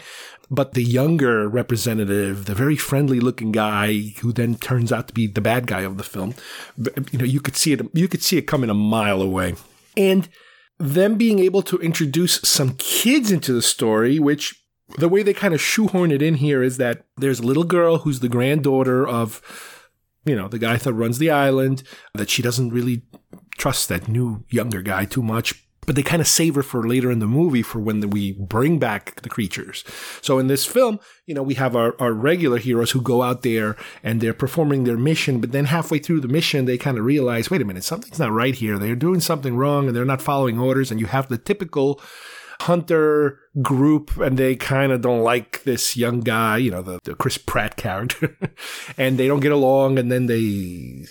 [0.51, 5.29] But the younger representative, the very friendly looking guy who then turns out to be
[5.29, 6.35] the bad guy of the film,
[7.13, 9.55] you know, you could see it, you could see it coming a mile away.
[9.97, 10.29] And
[10.79, 14.65] them being able to introduce some kids into the story, which
[14.99, 17.99] the way they kind of shoehorn it in here is that there's a little girl
[17.99, 19.89] who's the granddaughter of,
[20.25, 21.85] you know, the guy that runs the island,
[22.15, 23.03] that she doesn't really
[23.57, 27.11] trust that new younger guy too much but they kind of save her for later
[27.11, 29.83] in the movie for when we bring back the creatures.
[30.23, 33.43] So in this film, you know, we have our, our regular heroes who go out
[33.43, 33.75] there
[34.05, 37.51] and they're performing their mission, but then halfway through the mission, they kind of realize,
[37.51, 38.79] wait a minute, something's not right here.
[38.79, 40.93] They're doing something wrong and they're not following orders.
[40.93, 42.01] And you have the typical
[42.61, 47.17] hunter group and they kind of don't like this young guy, you know, the, the
[47.17, 48.39] Chris Pratt character,
[48.97, 49.99] and they don't get along.
[49.99, 51.07] And then they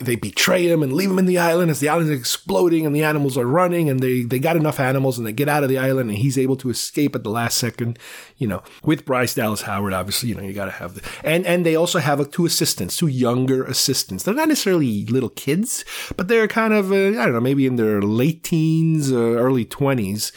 [0.00, 2.94] they betray him and leave him in the island as the island is exploding and
[2.94, 5.68] the animals are running and they, they got enough animals and they get out of
[5.68, 7.98] the island and he's able to escape at the last second,
[8.36, 11.44] you know, with Bryce Dallas Howard, obviously, you know, you got to have the, and,
[11.46, 14.22] and they also have two assistants, two younger assistants.
[14.22, 15.84] They're not necessarily little kids,
[16.16, 19.64] but they're kind of, uh, I don't know, maybe in their late teens, uh, early
[19.64, 20.30] twenties.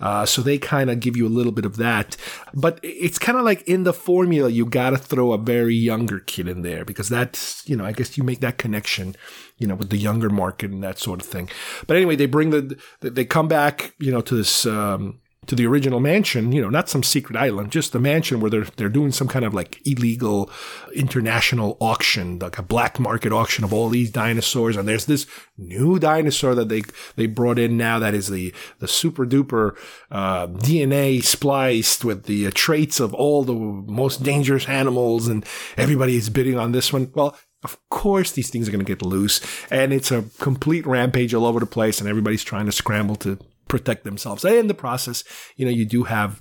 [0.00, 2.16] Uh, so they kind of give you a little bit of that.
[2.54, 6.20] But it's kind of like in the formula, you got to throw a very younger
[6.20, 9.16] kid in there because that's, you know, I guess you make that connection,
[9.58, 11.48] you know, with the younger market and that sort of thing.
[11.86, 15.66] But anyway, they bring the, they come back, you know, to this, um, to the
[15.66, 19.10] original mansion, you know, not some secret island, just the mansion where they're they're doing
[19.10, 20.50] some kind of like illegal
[20.94, 24.76] international auction, like a black market auction of all these dinosaurs.
[24.76, 25.26] And there's this
[25.56, 26.82] new dinosaur that they
[27.16, 29.76] they brought in now that is the the super duper
[30.10, 35.46] uh, DNA spliced with the uh, traits of all the most dangerous animals, and
[35.78, 37.10] everybody is bidding on this one.
[37.14, 41.34] Well, of course these things are going to get loose and it's a complete rampage
[41.34, 43.36] all over the place and everybody's trying to scramble to
[43.68, 44.44] protect themselves.
[44.44, 45.24] And in the process,
[45.56, 46.40] you know, you do have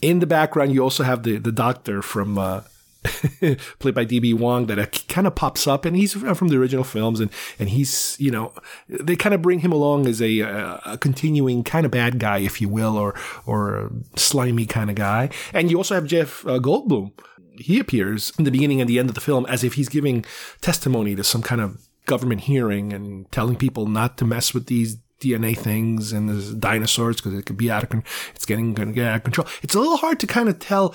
[0.00, 2.62] in the background, you also have the, the doctor from, uh,
[3.78, 6.84] played by DB Wong, that uh, kind of pops up, and he's from the original
[6.84, 8.52] films, and and he's you know
[8.88, 12.60] they kind of bring him along as a, a continuing kind of bad guy, if
[12.60, 13.14] you will, or
[13.46, 15.30] or slimy kind of guy.
[15.52, 17.12] And you also have Jeff uh, Goldblum.
[17.56, 20.24] He appears in the beginning and the end of the film as if he's giving
[20.60, 24.96] testimony to some kind of government hearing and telling people not to mess with these
[25.20, 28.12] DNA things and the dinosaurs because it could be out of control.
[28.34, 29.48] It's getting going to get out of control.
[29.62, 30.94] It's a little hard to kind of tell.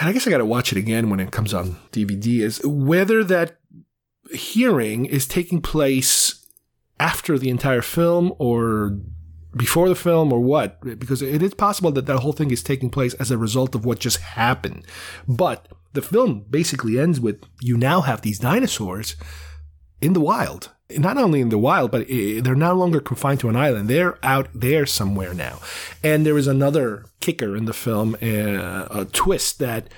[0.00, 2.40] And I guess I got to watch it again when it comes on DVD.
[2.40, 3.58] Is whether that
[4.32, 6.46] hearing is taking place
[6.98, 8.98] after the entire film or
[9.56, 12.90] before the film or what because it is possible that that whole thing is taking
[12.90, 14.84] place as a result of what just happened
[15.28, 19.14] but the film basically ends with you now have these dinosaurs
[20.00, 23.56] in the wild not only in the wild, but they're no longer confined to an
[23.56, 23.88] island.
[23.88, 25.60] They're out there somewhere now.
[26.02, 29.88] And there is another kicker in the film, uh, a twist that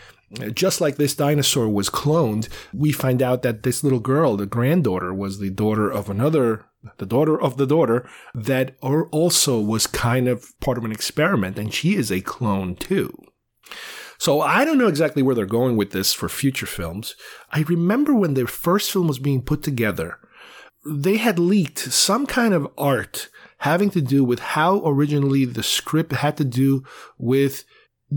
[0.41, 4.47] uh, just like this dinosaur was cloned, we find out that this little girl, the
[4.47, 6.65] granddaughter, was the daughter of another,
[6.99, 11.73] the daughter of the daughter that also was kind of part of an experiment, and
[11.73, 13.17] she is a clone too.
[14.19, 17.15] So I don't know exactly where they're going with this for future films.
[17.53, 20.19] I remember when the first film was being put together,
[20.89, 23.29] they had leaked some kind of art
[23.59, 26.85] having to do with how originally the script had to do
[27.19, 27.65] with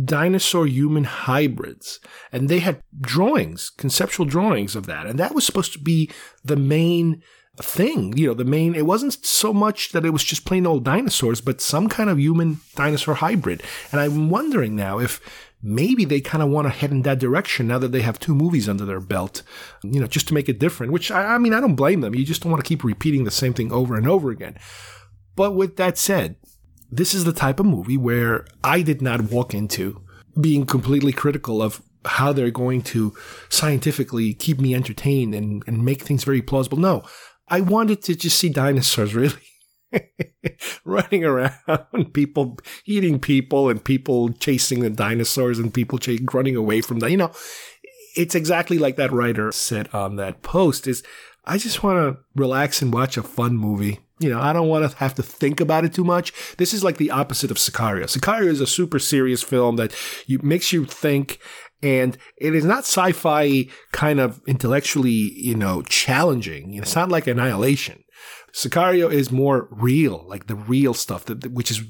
[0.05, 1.99] dinosaur human hybrids.
[2.31, 5.07] And they had drawings, conceptual drawings of that.
[5.07, 6.11] And that was supposed to be
[6.43, 7.23] the main
[7.57, 10.85] thing, you know, the main, it wasn't so much that it was just plain old
[10.85, 13.63] dinosaurs, but some kind of human dinosaur hybrid.
[13.91, 15.19] And I'm wondering now if
[15.61, 18.33] maybe they kind of want to head in that direction now that they have two
[18.33, 19.43] movies under their belt,
[19.83, 22.15] you know, just to make it different, which I, I mean, I don't blame them.
[22.15, 24.57] You just don't want to keep repeating the same thing over and over again.
[25.35, 26.37] But with that said,
[26.91, 30.01] this is the type of movie where I did not walk into
[30.39, 33.13] being completely critical of how they're going to
[33.49, 36.77] scientifically keep me entertained and, and make things very plausible.
[36.77, 37.03] No,
[37.47, 39.35] I wanted to just see dinosaurs really.
[40.85, 46.81] running around, people eating people, and people chasing the dinosaurs, and people ch- running away
[46.81, 47.11] from that.
[47.11, 47.31] You know,
[48.15, 50.87] it's exactly like that writer said on that post.
[50.87, 51.03] Is
[51.45, 53.99] I just want to relax and watch a fun movie.
[54.19, 56.33] You know, I don't want to have to think about it too much.
[56.57, 58.03] This is like the opposite of Sicario.
[58.03, 59.95] Sicario is a super serious film that
[60.27, 61.39] you, makes you think
[61.81, 66.73] and it is not sci-fi kind of intellectually, you know, challenging.
[66.73, 68.03] It's not like Annihilation.
[68.51, 71.81] Sicario is more real, like the real stuff, that, which is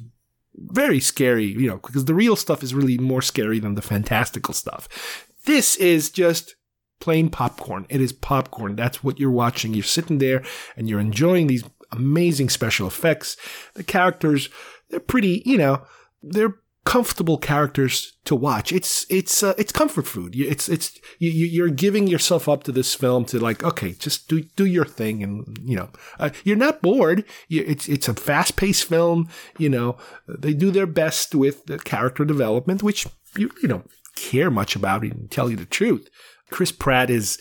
[0.55, 4.53] very scary, you know, because the real stuff is really more scary than the fantastical
[4.53, 5.28] stuff.
[5.45, 6.55] This is just
[6.99, 7.86] plain popcorn.
[7.89, 8.76] It is popcorn.
[8.76, 9.74] That's what you're watching.
[9.74, 10.43] You're sitting there
[10.76, 13.38] and you're enjoying these amazing special effects.
[13.74, 14.49] The characters,
[14.89, 15.84] they're pretty, you know,
[16.22, 16.55] they're
[16.89, 18.73] comfortable characters to watch.
[18.73, 20.35] It's it's uh, it's comfort food.
[20.35, 24.41] It's it's you, you're giving yourself up to this film to like okay, just do
[24.41, 27.25] do your thing, and you know uh, you're not bored.
[27.47, 29.29] It's it's a fast paced film.
[29.59, 33.05] You know they do their best with the character development, which
[33.37, 35.03] you you don't care much about.
[35.03, 36.09] To tell you the truth,
[36.49, 37.37] Chris Pratt is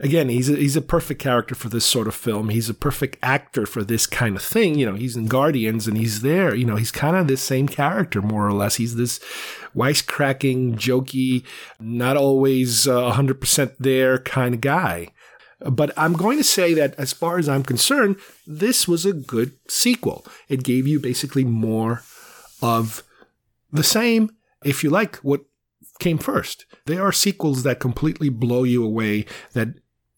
[0.00, 2.48] again, he's a, he's a perfect character for this sort of film.
[2.48, 4.78] He's a perfect actor for this kind of thing.
[4.78, 6.54] You know, he's in Guardians and he's there.
[6.54, 8.76] You know, he's kind of this same character, more or less.
[8.76, 9.20] He's this
[9.76, 11.44] wisecracking, jokey,
[11.78, 15.08] not always uh, 100% there kind of guy.
[15.60, 19.52] But I'm going to say that as far as I'm concerned, this was a good
[19.68, 20.24] sequel.
[20.48, 22.02] It gave you basically more
[22.62, 23.02] of
[23.70, 24.30] the same,
[24.64, 25.42] if you like, what
[25.98, 26.64] came first.
[26.86, 29.74] There are sequels that completely blow you away, that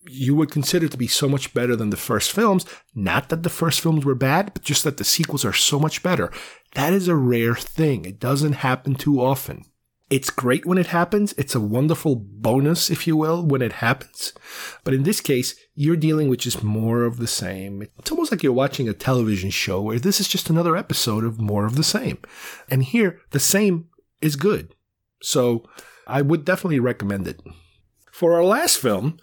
[0.09, 2.66] you would consider to be so much better than the first films.
[2.94, 6.03] Not that the first films were bad, but just that the sequels are so much
[6.03, 6.30] better.
[6.74, 8.05] That is a rare thing.
[8.05, 9.64] It doesn't happen too often.
[10.11, 11.32] It's great when it happens.
[11.38, 14.34] It's a wonderful bonus, if you will, when it happens.
[14.84, 17.82] But in this case, you're dealing with just more of the same.
[17.98, 21.40] It's almost like you're watching a television show where this is just another episode of
[21.40, 22.18] more of the same.
[22.68, 23.88] And here, the same
[24.20, 24.74] is good.
[25.22, 25.64] So
[26.07, 27.40] I would definitely recommend it.
[28.11, 29.16] For our last film,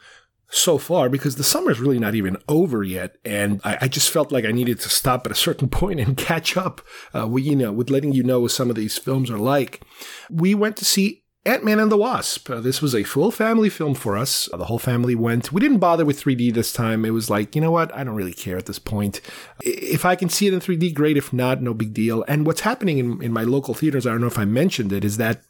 [0.50, 4.32] so far because the summer's really not even over yet, and I, I, just felt
[4.32, 6.82] like I needed to stop at a certain point and catch up.
[7.14, 9.82] Uh, we, you know, with letting you know what some of these films are like.
[10.30, 12.50] We went to see Ant Man and the Wasp.
[12.50, 14.52] Uh, this was a full family film for us.
[14.52, 15.54] Uh, the whole family went.
[15.54, 17.06] We didn't bother with 3D this time.
[17.06, 17.96] It was like, you know what?
[17.96, 19.22] I don't really care at this point.
[19.64, 21.16] If I can see it in 3D, great.
[21.16, 22.26] If not, no big deal.
[22.28, 25.06] And what's happening in, in my local theaters, I don't know if I mentioned it,
[25.06, 25.42] is that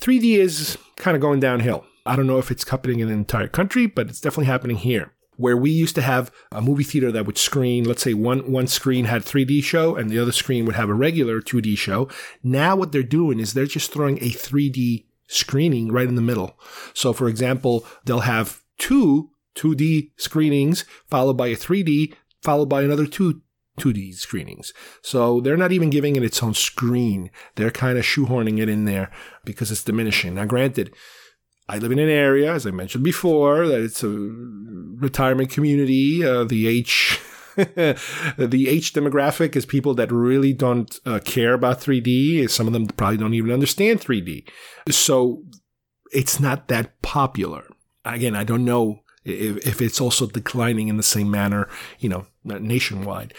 [0.00, 1.84] 3D is kind of going downhill.
[2.08, 5.12] I don't know if it's happening in the entire country, but it's definitely happening here.
[5.36, 8.66] Where we used to have a movie theater that would screen, let's say one, one
[8.66, 12.08] screen had 3D show and the other screen would have a regular 2D show.
[12.42, 16.58] Now what they're doing is they're just throwing a 3D screening right in the middle.
[16.94, 23.06] So, for example, they'll have two 2D screenings followed by a 3D followed by another
[23.06, 23.42] two
[23.78, 24.72] 2D screenings.
[25.02, 27.30] So they're not even giving it its own screen.
[27.54, 29.10] They're kind of shoehorning it in there
[29.44, 30.34] because it's diminishing.
[30.34, 30.92] Now, granted,
[31.68, 36.24] I live in an area, as I mentioned before, that it's a retirement community.
[36.24, 37.20] Uh, the H,
[37.56, 42.48] the H demographic is people that really don't uh, care about 3D.
[42.48, 44.48] Some of them probably don't even understand 3D.
[44.90, 45.42] So
[46.10, 47.66] it's not that popular.
[48.04, 52.26] Again, I don't know if, if it's also declining in the same manner, you know,
[52.44, 53.34] nationwide.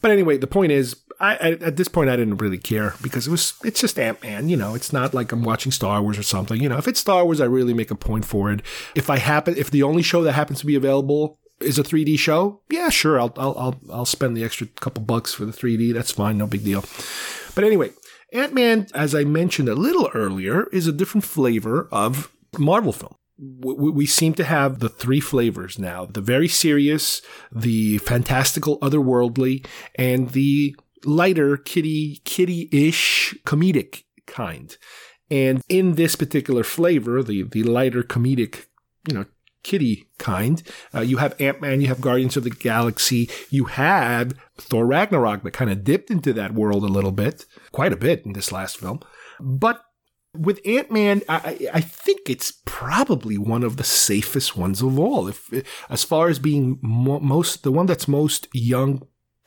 [0.00, 3.30] But anyway, the point is, I, at this point I didn't really care because it
[3.30, 4.48] was it's just Ant Man.
[4.48, 6.60] You know, it's not like I'm watching Star Wars or something.
[6.60, 8.60] You know, if it's Star Wars, I really make a point for it.
[8.96, 12.18] If I happen, if the only show that happens to be available is a 3D
[12.18, 15.94] show, yeah, sure, I'll I'll I'll, I'll spend the extra couple bucks for the 3D.
[15.94, 16.84] That's fine, no big deal.
[17.54, 17.90] But anyway,
[18.32, 23.14] Ant Man, as I mentioned a little earlier, is a different flavor of Marvel film
[23.38, 29.66] we seem to have the three flavors now the very serious, the fantastical, otherworldly,
[29.96, 34.76] and the lighter, kitty, kitty ish comedic kind.
[35.30, 38.66] And in this particular flavor, the, the lighter comedic,
[39.08, 39.24] you know,
[39.62, 40.62] kitty kind,
[40.94, 45.42] uh, you have Ant Man, you have Guardians of the Galaxy, you had Thor Ragnarok
[45.42, 48.52] that kind of dipped into that world a little bit, quite a bit in this
[48.52, 49.00] last film.
[49.40, 49.82] But
[50.36, 55.28] with Ant Man, I, I think it's probably one of the safest ones of all.
[55.28, 55.50] If
[55.88, 59.06] as far as being mo- most the one that's most young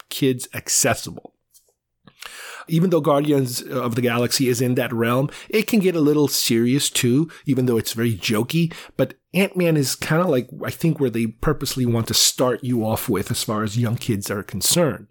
[0.10, 1.35] kids accessible.
[2.68, 6.28] Even though Guardians of the Galaxy is in that realm, it can get a little
[6.28, 8.74] serious too, even though it's very jokey.
[8.98, 12.64] But Ant Man is kind of like, I think, where they purposely want to start
[12.64, 15.08] you off with as far as young kids are concerned.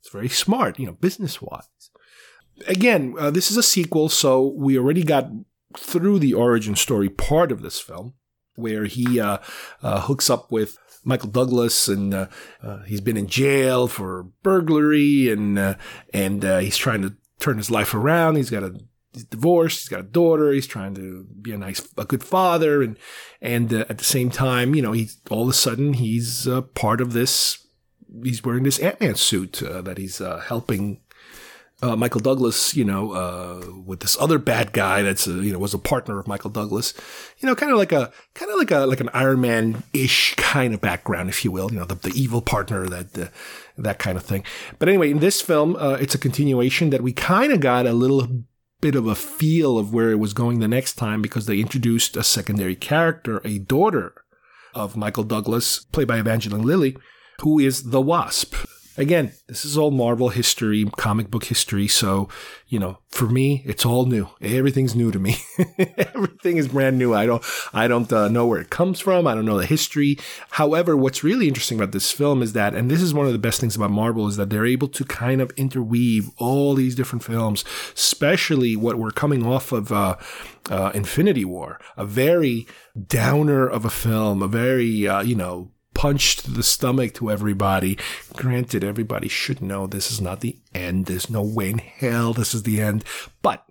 [0.00, 1.68] It's very smart, you know, business wise
[2.66, 5.28] again, uh, this is a sequel, so we already got
[5.76, 8.14] through the origin story part of this film,
[8.54, 9.38] where he uh,
[9.82, 12.26] uh, hooks up with Michael Douglas, and uh,
[12.62, 15.74] uh, he's been in jail for burglary, and uh,
[16.12, 18.36] and he's trying to turn his life around.
[18.36, 18.78] He's got a
[19.30, 19.80] he's.
[19.80, 20.52] He's got a daughter.
[20.52, 22.98] He's trying to be a nice, a good father, and
[23.40, 27.12] and at the same time, you know, he's all of a sudden he's part of
[27.12, 27.58] this.
[28.22, 31.00] He's wearing this Ant Man suit that he's helping
[31.84, 35.58] uh, Michael Douglas, you know, uh, with this other bad guy that's a, you know
[35.58, 36.94] was a partner of Michael Douglas,
[37.38, 40.34] you know, kind of like a kind of like a like an Iron Man ish
[40.36, 43.28] kind of background, if you will, you know, the, the evil partner that uh,
[43.76, 44.44] that kind of thing.
[44.78, 47.92] But anyway, in this film, uh, it's a continuation that we kind of got a
[47.92, 48.28] little
[48.80, 52.16] bit of a feel of where it was going the next time because they introduced
[52.16, 54.14] a secondary character, a daughter
[54.74, 56.96] of Michael Douglas, played by Evangeline Lilly,
[57.42, 58.54] who is the Wasp.
[58.96, 61.88] Again, this is all Marvel history, comic book history.
[61.88, 62.28] So,
[62.68, 64.28] you know, for me, it's all new.
[64.40, 65.36] Everything's new to me.
[66.14, 67.12] Everything is brand new.
[67.12, 67.42] I don't,
[67.72, 69.26] I don't uh, know where it comes from.
[69.26, 70.16] I don't know the history.
[70.50, 73.38] However, what's really interesting about this film is that, and this is one of the
[73.38, 77.24] best things about Marvel is that they're able to kind of interweave all these different
[77.24, 77.64] films,
[77.96, 80.16] especially what we're coming off of, uh,
[80.70, 82.66] uh, Infinity War, a very
[83.08, 87.98] downer of a film, a very, uh, you know, punch the stomach to everybody.
[88.34, 91.06] Granted, everybody should know this is not the end.
[91.06, 93.04] There's no way in hell this is the end.
[93.42, 93.64] But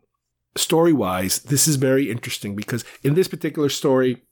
[0.55, 4.23] story wise, this is very interesting because in this particular story,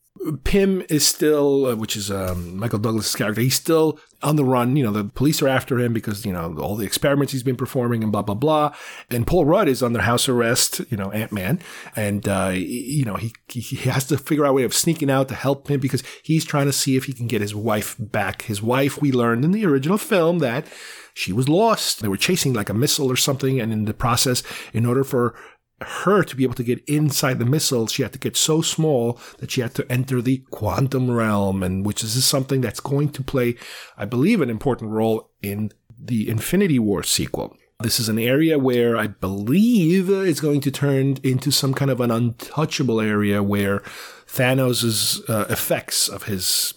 [0.44, 4.76] Pym is still, uh, which is um, Michael Douglas' character, he's still on the run.
[4.76, 7.56] You know, the police are after him because, you know, all the experiments he's been
[7.56, 8.76] performing and blah, blah, blah.
[9.10, 11.60] And Paul Rudd is under house arrest, you know, Ant Man.
[11.96, 15.28] And, uh, you know, he, he has to figure out a way of sneaking out
[15.30, 18.44] to help him because he's trying to see if he can get his wife back.
[18.44, 20.68] His wife, we learned in the original film that
[21.14, 22.02] she was lost.
[22.02, 23.60] They were chasing like a missile or something.
[23.60, 24.44] And in the process,
[24.74, 25.36] in order for
[25.82, 29.20] her to be able to get inside the missile, she had to get so small
[29.40, 33.24] that she had to enter the quantum realm, and which is something that's going to
[33.24, 33.56] play,
[33.98, 37.56] I believe, an important role in the Infinity War sequel.
[37.82, 42.00] This is an area where I believe it's going to turn into some kind of
[42.00, 43.80] an untouchable area where
[44.28, 46.76] Thanos' uh, effects of his,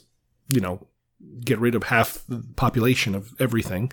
[0.49, 0.87] you know,
[1.45, 3.93] get rid of half the population of everything,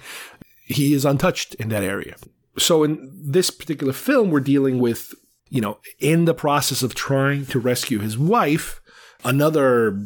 [0.63, 2.15] he is untouched in that area
[2.57, 5.13] so in this particular film, we're dealing with,
[5.49, 8.81] you know, in the process of trying to rescue his wife,
[9.23, 9.99] another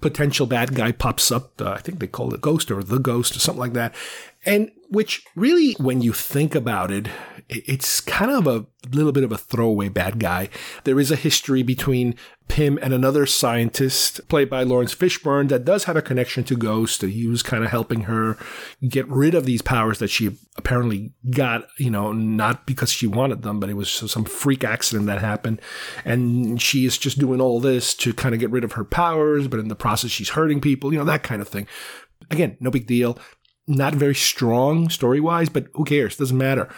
[0.00, 1.60] potential bad guy pops up.
[1.60, 3.94] Uh, I think they call it Ghost or the Ghost or something like that.
[4.44, 7.08] And which really, when you think about it,
[7.48, 10.50] it's kind of a little bit of a throwaway bad guy.
[10.84, 12.14] There is a history between
[12.48, 17.02] Pym and another scientist played by Laurence Fishburne that does have a connection to Ghost.
[17.02, 18.36] He was kind of helping her
[18.86, 23.42] get rid of these powers that she apparently got, you know, not because she wanted
[23.42, 25.60] them, but it was some freak accident that happened.
[26.04, 29.48] And she is just doing all this to kind of get rid of her powers,
[29.48, 31.66] but in the process, she's hurting people, you know, that kind of thing.
[32.30, 33.18] Again, no big deal.
[33.66, 36.16] Not very strong story wise, but who cares?
[36.16, 36.68] Doesn't matter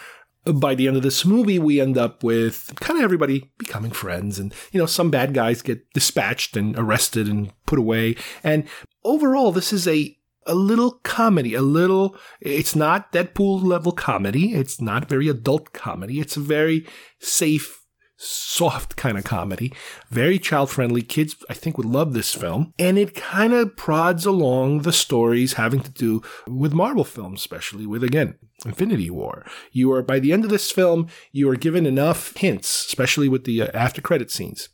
[0.45, 4.39] by the end of this movie, we end up with kind of everybody becoming friends.
[4.39, 8.15] And, you know, some bad guys get dispatched and arrested and put away.
[8.43, 8.67] And
[9.03, 10.17] overall, this is a,
[10.47, 14.53] a little comedy, a little, it's not Deadpool level comedy.
[14.53, 16.19] It's not very adult comedy.
[16.19, 16.87] It's a very
[17.19, 17.80] safe,
[18.21, 19.73] soft kind of comedy,
[20.09, 21.01] very child friendly.
[21.01, 22.73] Kids, I think, would love this film.
[22.77, 27.85] And it kind of prods along the stories having to do with Marvel films, especially
[27.85, 29.45] with, again, Infinity War.
[29.71, 33.45] You are, by the end of this film, you are given enough hints, especially with
[33.45, 34.69] the uh, after credit scenes,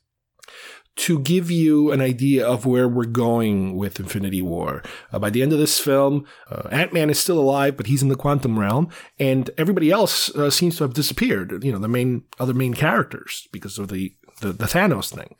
[0.98, 4.84] to give you an idea of where we're going with Infinity War.
[5.12, 8.02] Uh, by the end of this film, uh, Ant Man is still alive, but he's
[8.02, 8.89] in the quantum realm,
[9.20, 11.64] and everybody else uh, seems to have disappeared.
[11.64, 15.36] You know, the main other main characters because of the the, the Thanos thing.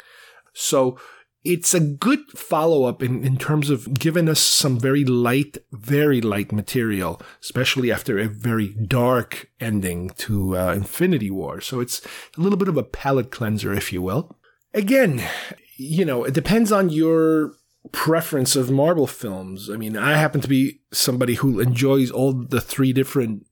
[0.54, 0.98] So
[1.44, 6.20] it's a good follow up in, in terms of giving us some very light, very
[6.20, 11.62] light material, especially after a very dark ending to uh, Infinity War.
[11.62, 12.02] So it's
[12.38, 14.36] a little bit of a palate cleanser, if you will.
[14.74, 15.24] Again,
[15.78, 17.54] you know, it depends on your
[17.92, 19.70] preference of Marvel films.
[19.70, 23.46] I mean, I happen to be somebody who enjoys all the three different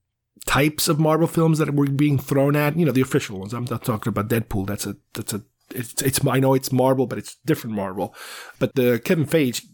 [0.45, 2.77] types of Marvel films that were being thrown at.
[2.77, 3.53] You know, the official ones.
[3.53, 4.67] I'm not talking about Deadpool.
[4.67, 5.43] That's a that's a
[5.73, 8.13] it's it's I know it's Marvel, but it's different Marvel.
[8.59, 9.65] But the Kevin Feige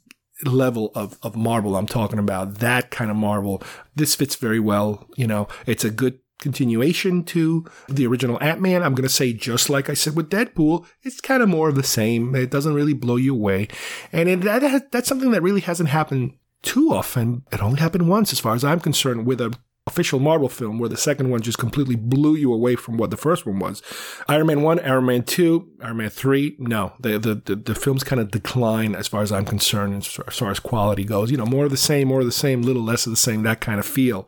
[0.44, 3.62] level of, of Marvel I'm talking about, that kind of Marvel,
[3.96, 5.08] this fits very well.
[5.16, 8.84] You know, it's a good continuation to the original Ant-Man.
[8.84, 11.76] I'm going to say just like I said with Deadpool, it's kind of more of
[11.76, 12.36] the same.
[12.36, 13.70] It doesn't really blow you away.
[14.12, 16.34] And it, that, that's something that really hasn't happened
[16.64, 17.44] too often.
[17.52, 19.56] It only happened once as far as I'm concerned with a
[19.88, 23.18] official Marvel film where the second one just completely blew you away from what the
[23.18, 23.82] first one was.
[24.30, 26.94] Iron Man 1, Iron Man 2, Iron Man 3, no.
[27.00, 29.96] The the the, the films kind of decline as far as I'm concerned
[30.28, 31.32] as far as quality goes.
[31.32, 33.44] You know, more of the same, more of the same, little less of the same,
[33.44, 34.28] that kind of feel.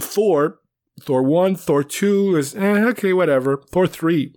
[0.00, 0.58] Thor,
[1.00, 3.62] Thor 1, Thor 2 is eh, okay, whatever.
[3.70, 4.34] Thor 3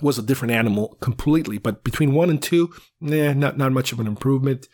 [0.00, 4.00] was a different animal completely, but between 1 and 2, nah, not not much of
[4.00, 4.68] an improvement.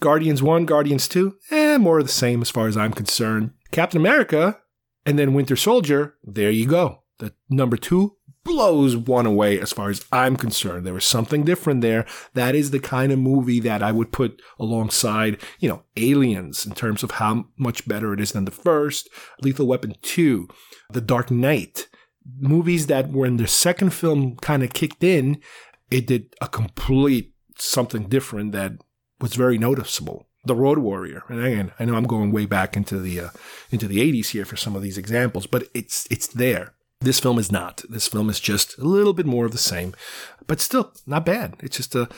[0.00, 3.52] Guardians 1, Guardians 2, eh, more of the same as far as I'm concerned.
[3.70, 4.58] Captain America
[5.06, 7.02] and then Winter Soldier, there you go.
[7.18, 10.86] The number two blows one away as far as I'm concerned.
[10.86, 12.06] There was something different there.
[12.34, 16.74] That is the kind of movie that I would put alongside, you know, Aliens in
[16.74, 19.08] terms of how much better it is than the first,
[19.42, 20.48] Lethal Weapon 2,
[20.90, 21.88] The Dark Knight.
[22.38, 25.40] Movies that when the second film kind of kicked in,
[25.90, 28.72] it did a complete something different that
[29.20, 31.22] was very noticeable the Road Warrior.
[31.28, 33.28] And again, I know I'm going way back into the uh,
[33.70, 36.74] into the 80s here for some of these examples, but it's it's there.
[37.04, 37.82] This film is not.
[37.88, 39.94] This film is just a little bit more of the same,
[40.46, 41.56] but still not bad.
[41.60, 42.08] It's just a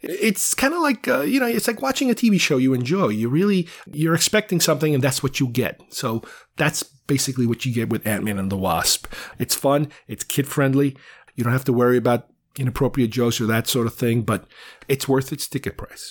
[0.00, 3.06] it's kind of like uh, you know it's like watching a tv show you enjoy
[3.06, 6.20] you really you're expecting something and that's what you get so
[6.56, 9.06] that's basically what you get with ant-man and the wasp
[9.38, 10.96] it's fun it's kid friendly
[11.36, 12.26] you don't have to worry about
[12.58, 14.44] inappropriate jokes or that sort of thing but
[14.88, 16.10] it's worth its ticket price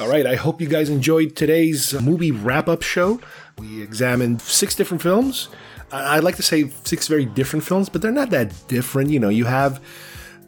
[0.00, 3.20] all right, I hope you guys enjoyed today's movie wrap up show.
[3.58, 5.48] We examined six different films.
[5.90, 9.10] I'd like to say six very different films, but they're not that different.
[9.10, 9.80] You know, you have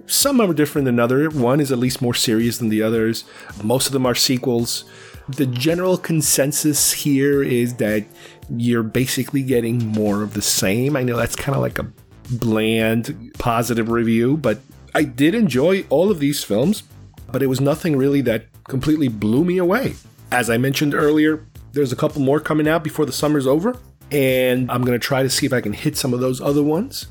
[0.07, 1.31] some are different than other.
[1.31, 3.25] One is at least more serious than the others.
[3.63, 4.85] Most of them are sequels.
[5.29, 8.05] The general consensus here is that
[8.51, 10.97] you're basically getting more of the same.
[10.97, 11.91] I know that's kind of like a
[12.31, 14.59] bland positive review, but
[14.95, 16.83] I did enjoy all of these films,
[17.31, 19.95] but it was nothing really that completely blew me away.
[20.33, 23.79] As I mentioned earlier, there's a couple more coming out before the summer's over,
[24.13, 26.63] and I'm going to try to see if I can hit some of those other
[26.63, 27.07] ones.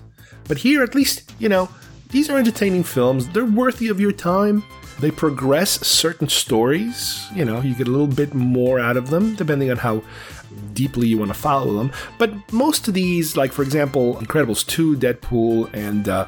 [0.47, 1.69] But here, at least, you know,
[2.09, 3.27] these are entertaining films.
[3.29, 4.63] They're worthy of your time.
[4.99, 7.25] They progress certain stories.
[7.33, 10.03] You know, you get a little bit more out of them, depending on how
[10.73, 11.91] deeply you want to follow them.
[12.17, 16.27] But most of these, like for example, Incredibles 2, Deadpool, and uh,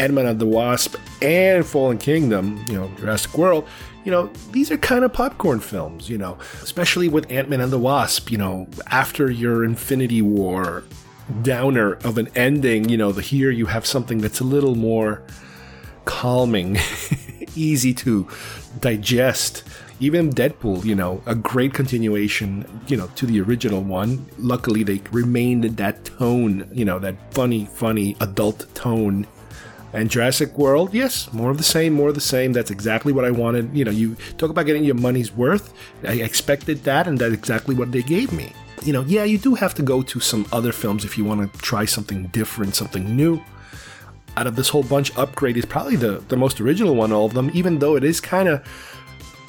[0.00, 3.68] Ant-Man and the Wasp, and Fallen Kingdom, you know, Jurassic World,
[4.04, 7.70] you know, these are kind of popcorn films, you know, especially with Ant Man and
[7.70, 10.84] the Wasp, you know, after your Infinity War
[11.42, 15.22] downer of an ending, you know, the here you have something that's a little more
[16.06, 16.78] calming,
[17.54, 18.26] easy to
[18.80, 19.64] digest.
[20.02, 24.26] Even Deadpool, you know, a great continuation, you know, to the original one.
[24.38, 29.26] Luckily, they remained that tone, you know, that funny, funny adult tone.
[29.92, 32.52] And Jurassic World, yes, more of the same, more of the same.
[32.52, 33.76] That's exactly what I wanted.
[33.76, 35.72] You know, you talk about getting your money's worth.
[36.04, 38.52] I expected that, and that's exactly what they gave me.
[38.82, 41.52] You know, yeah, you do have to go to some other films if you want
[41.52, 43.42] to try something different, something new
[44.36, 47.34] out of this whole bunch, Upgrade is probably the, the most original one, all of
[47.34, 48.66] them, even though it is kind of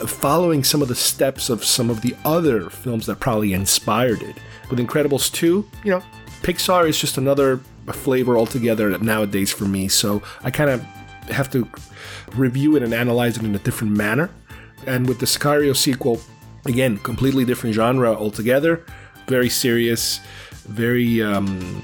[0.08, 4.36] following some of the steps of some of the other films that probably inspired it.
[4.70, 6.04] With Incredibles 2, you know,
[6.42, 7.58] Pixar is just another
[7.94, 10.82] flavor altogether nowadays for me, so I kind of
[11.30, 11.68] have to
[12.36, 14.30] review it and analyze it in a different manner.
[14.88, 16.20] And with the Sicario sequel,
[16.66, 18.84] again, completely different genre altogether,
[19.28, 20.20] very serious,
[20.66, 21.84] very um,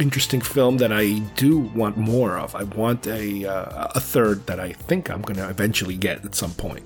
[0.00, 2.54] interesting film that I do want more of.
[2.54, 6.34] I want a, uh, a third that I think I'm going to eventually get at
[6.34, 6.84] some point.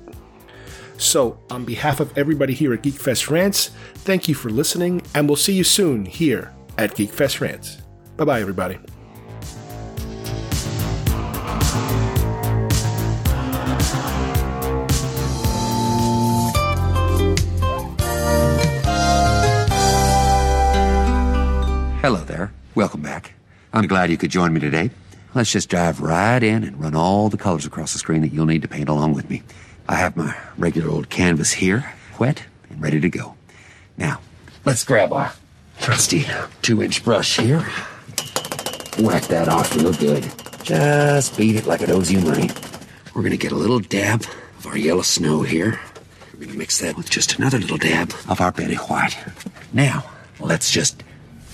[0.97, 5.37] So, on behalf of everybody here at GeekFest Rants, thank you for listening, and we'll
[5.37, 7.79] see you soon here at GeekFest Rants.
[8.16, 8.79] Bye bye, everybody.
[22.03, 22.53] Hello there.
[22.75, 23.35] Welcome back.
[23.73, 24.91] I'm glad you could join me today.
[25.35, 28.47] Let's just dive right in and run all the colors across the screen that you'll
[28.47, 29.43] need to paint along with me.
[29.89, 33.37] I have my regular old canvas here, wet and ready to go.
[33.97, 34.20] Now,
[34.64, 35.33] let's grab our
[35.83, 36.24] trusty
[36.62, 37.61] two inch brush here.
[39.01, 40.30] Whack that off real good.
[40.62, 42.51] Just beat it like it owes you money.
[43.14, 44.22] We're gonna get a little dab
[44.59, 45.80] of our yellow snow here.
[46.33, 49.18] We're gonna mix that with just another little dab of our Betty White.
[49.72, 50.05] Now,
[50.39, 51.03] let's just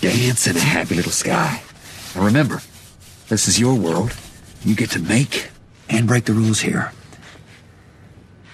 [0.03, 1.63] dance in a happy little sky.
[2.15, 2.61] And remember,
[3.29, 4.15] this is your world.
[4.63, 5.49] You get to make
[5.89, 6.93] and break the rules here.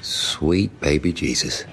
[0.03, 1.65] Sweet baby Jesus.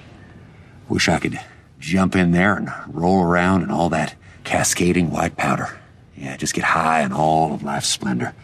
[0.88, 1.38] Wish I could
[1.82, 4.14] jump in there and roll around in all that
[4.44, 5.78] cascading white powder.
[6.16, 8.34] Yeah, just get high in all of life's splendor.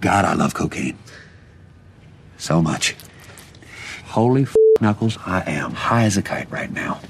[0.00, 0.98] God, I love cocaine.
[2.36, 2.94] So much.
[4.06, 7.00] Holy f- knuckles, I am high as a kite right now.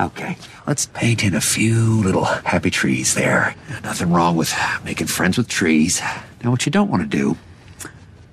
[0.00, 3.54] Okay, let's paint in a few little happy trees there.
[3.84, 6.00] Nothing wrong with making friends with trees.
[6.42, 7.36] Now, what you don't want to do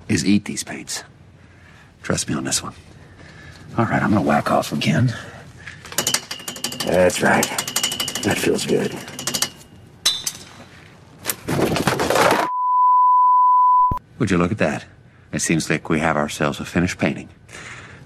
[0.08, 1.04] is eat these paints.
[2.02, 2.72] Trust me on this one.
[3.76, 5.14] All right, I'm gonna whack off again.
[6.86, 7.46] That's right.
[8.22, 8.94] That feels good.
[14.18, 14.84] Would you look at that?
[15.32, 17.28] It seems like we have ourselves a finished painting.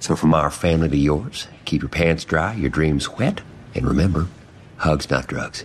[0.00, 3.40] So, from our family to yours, keep your pants dry, your dreams wet,
[3.74, 4.26] and remember,
[4.76, 5.64] hugs, not drugs.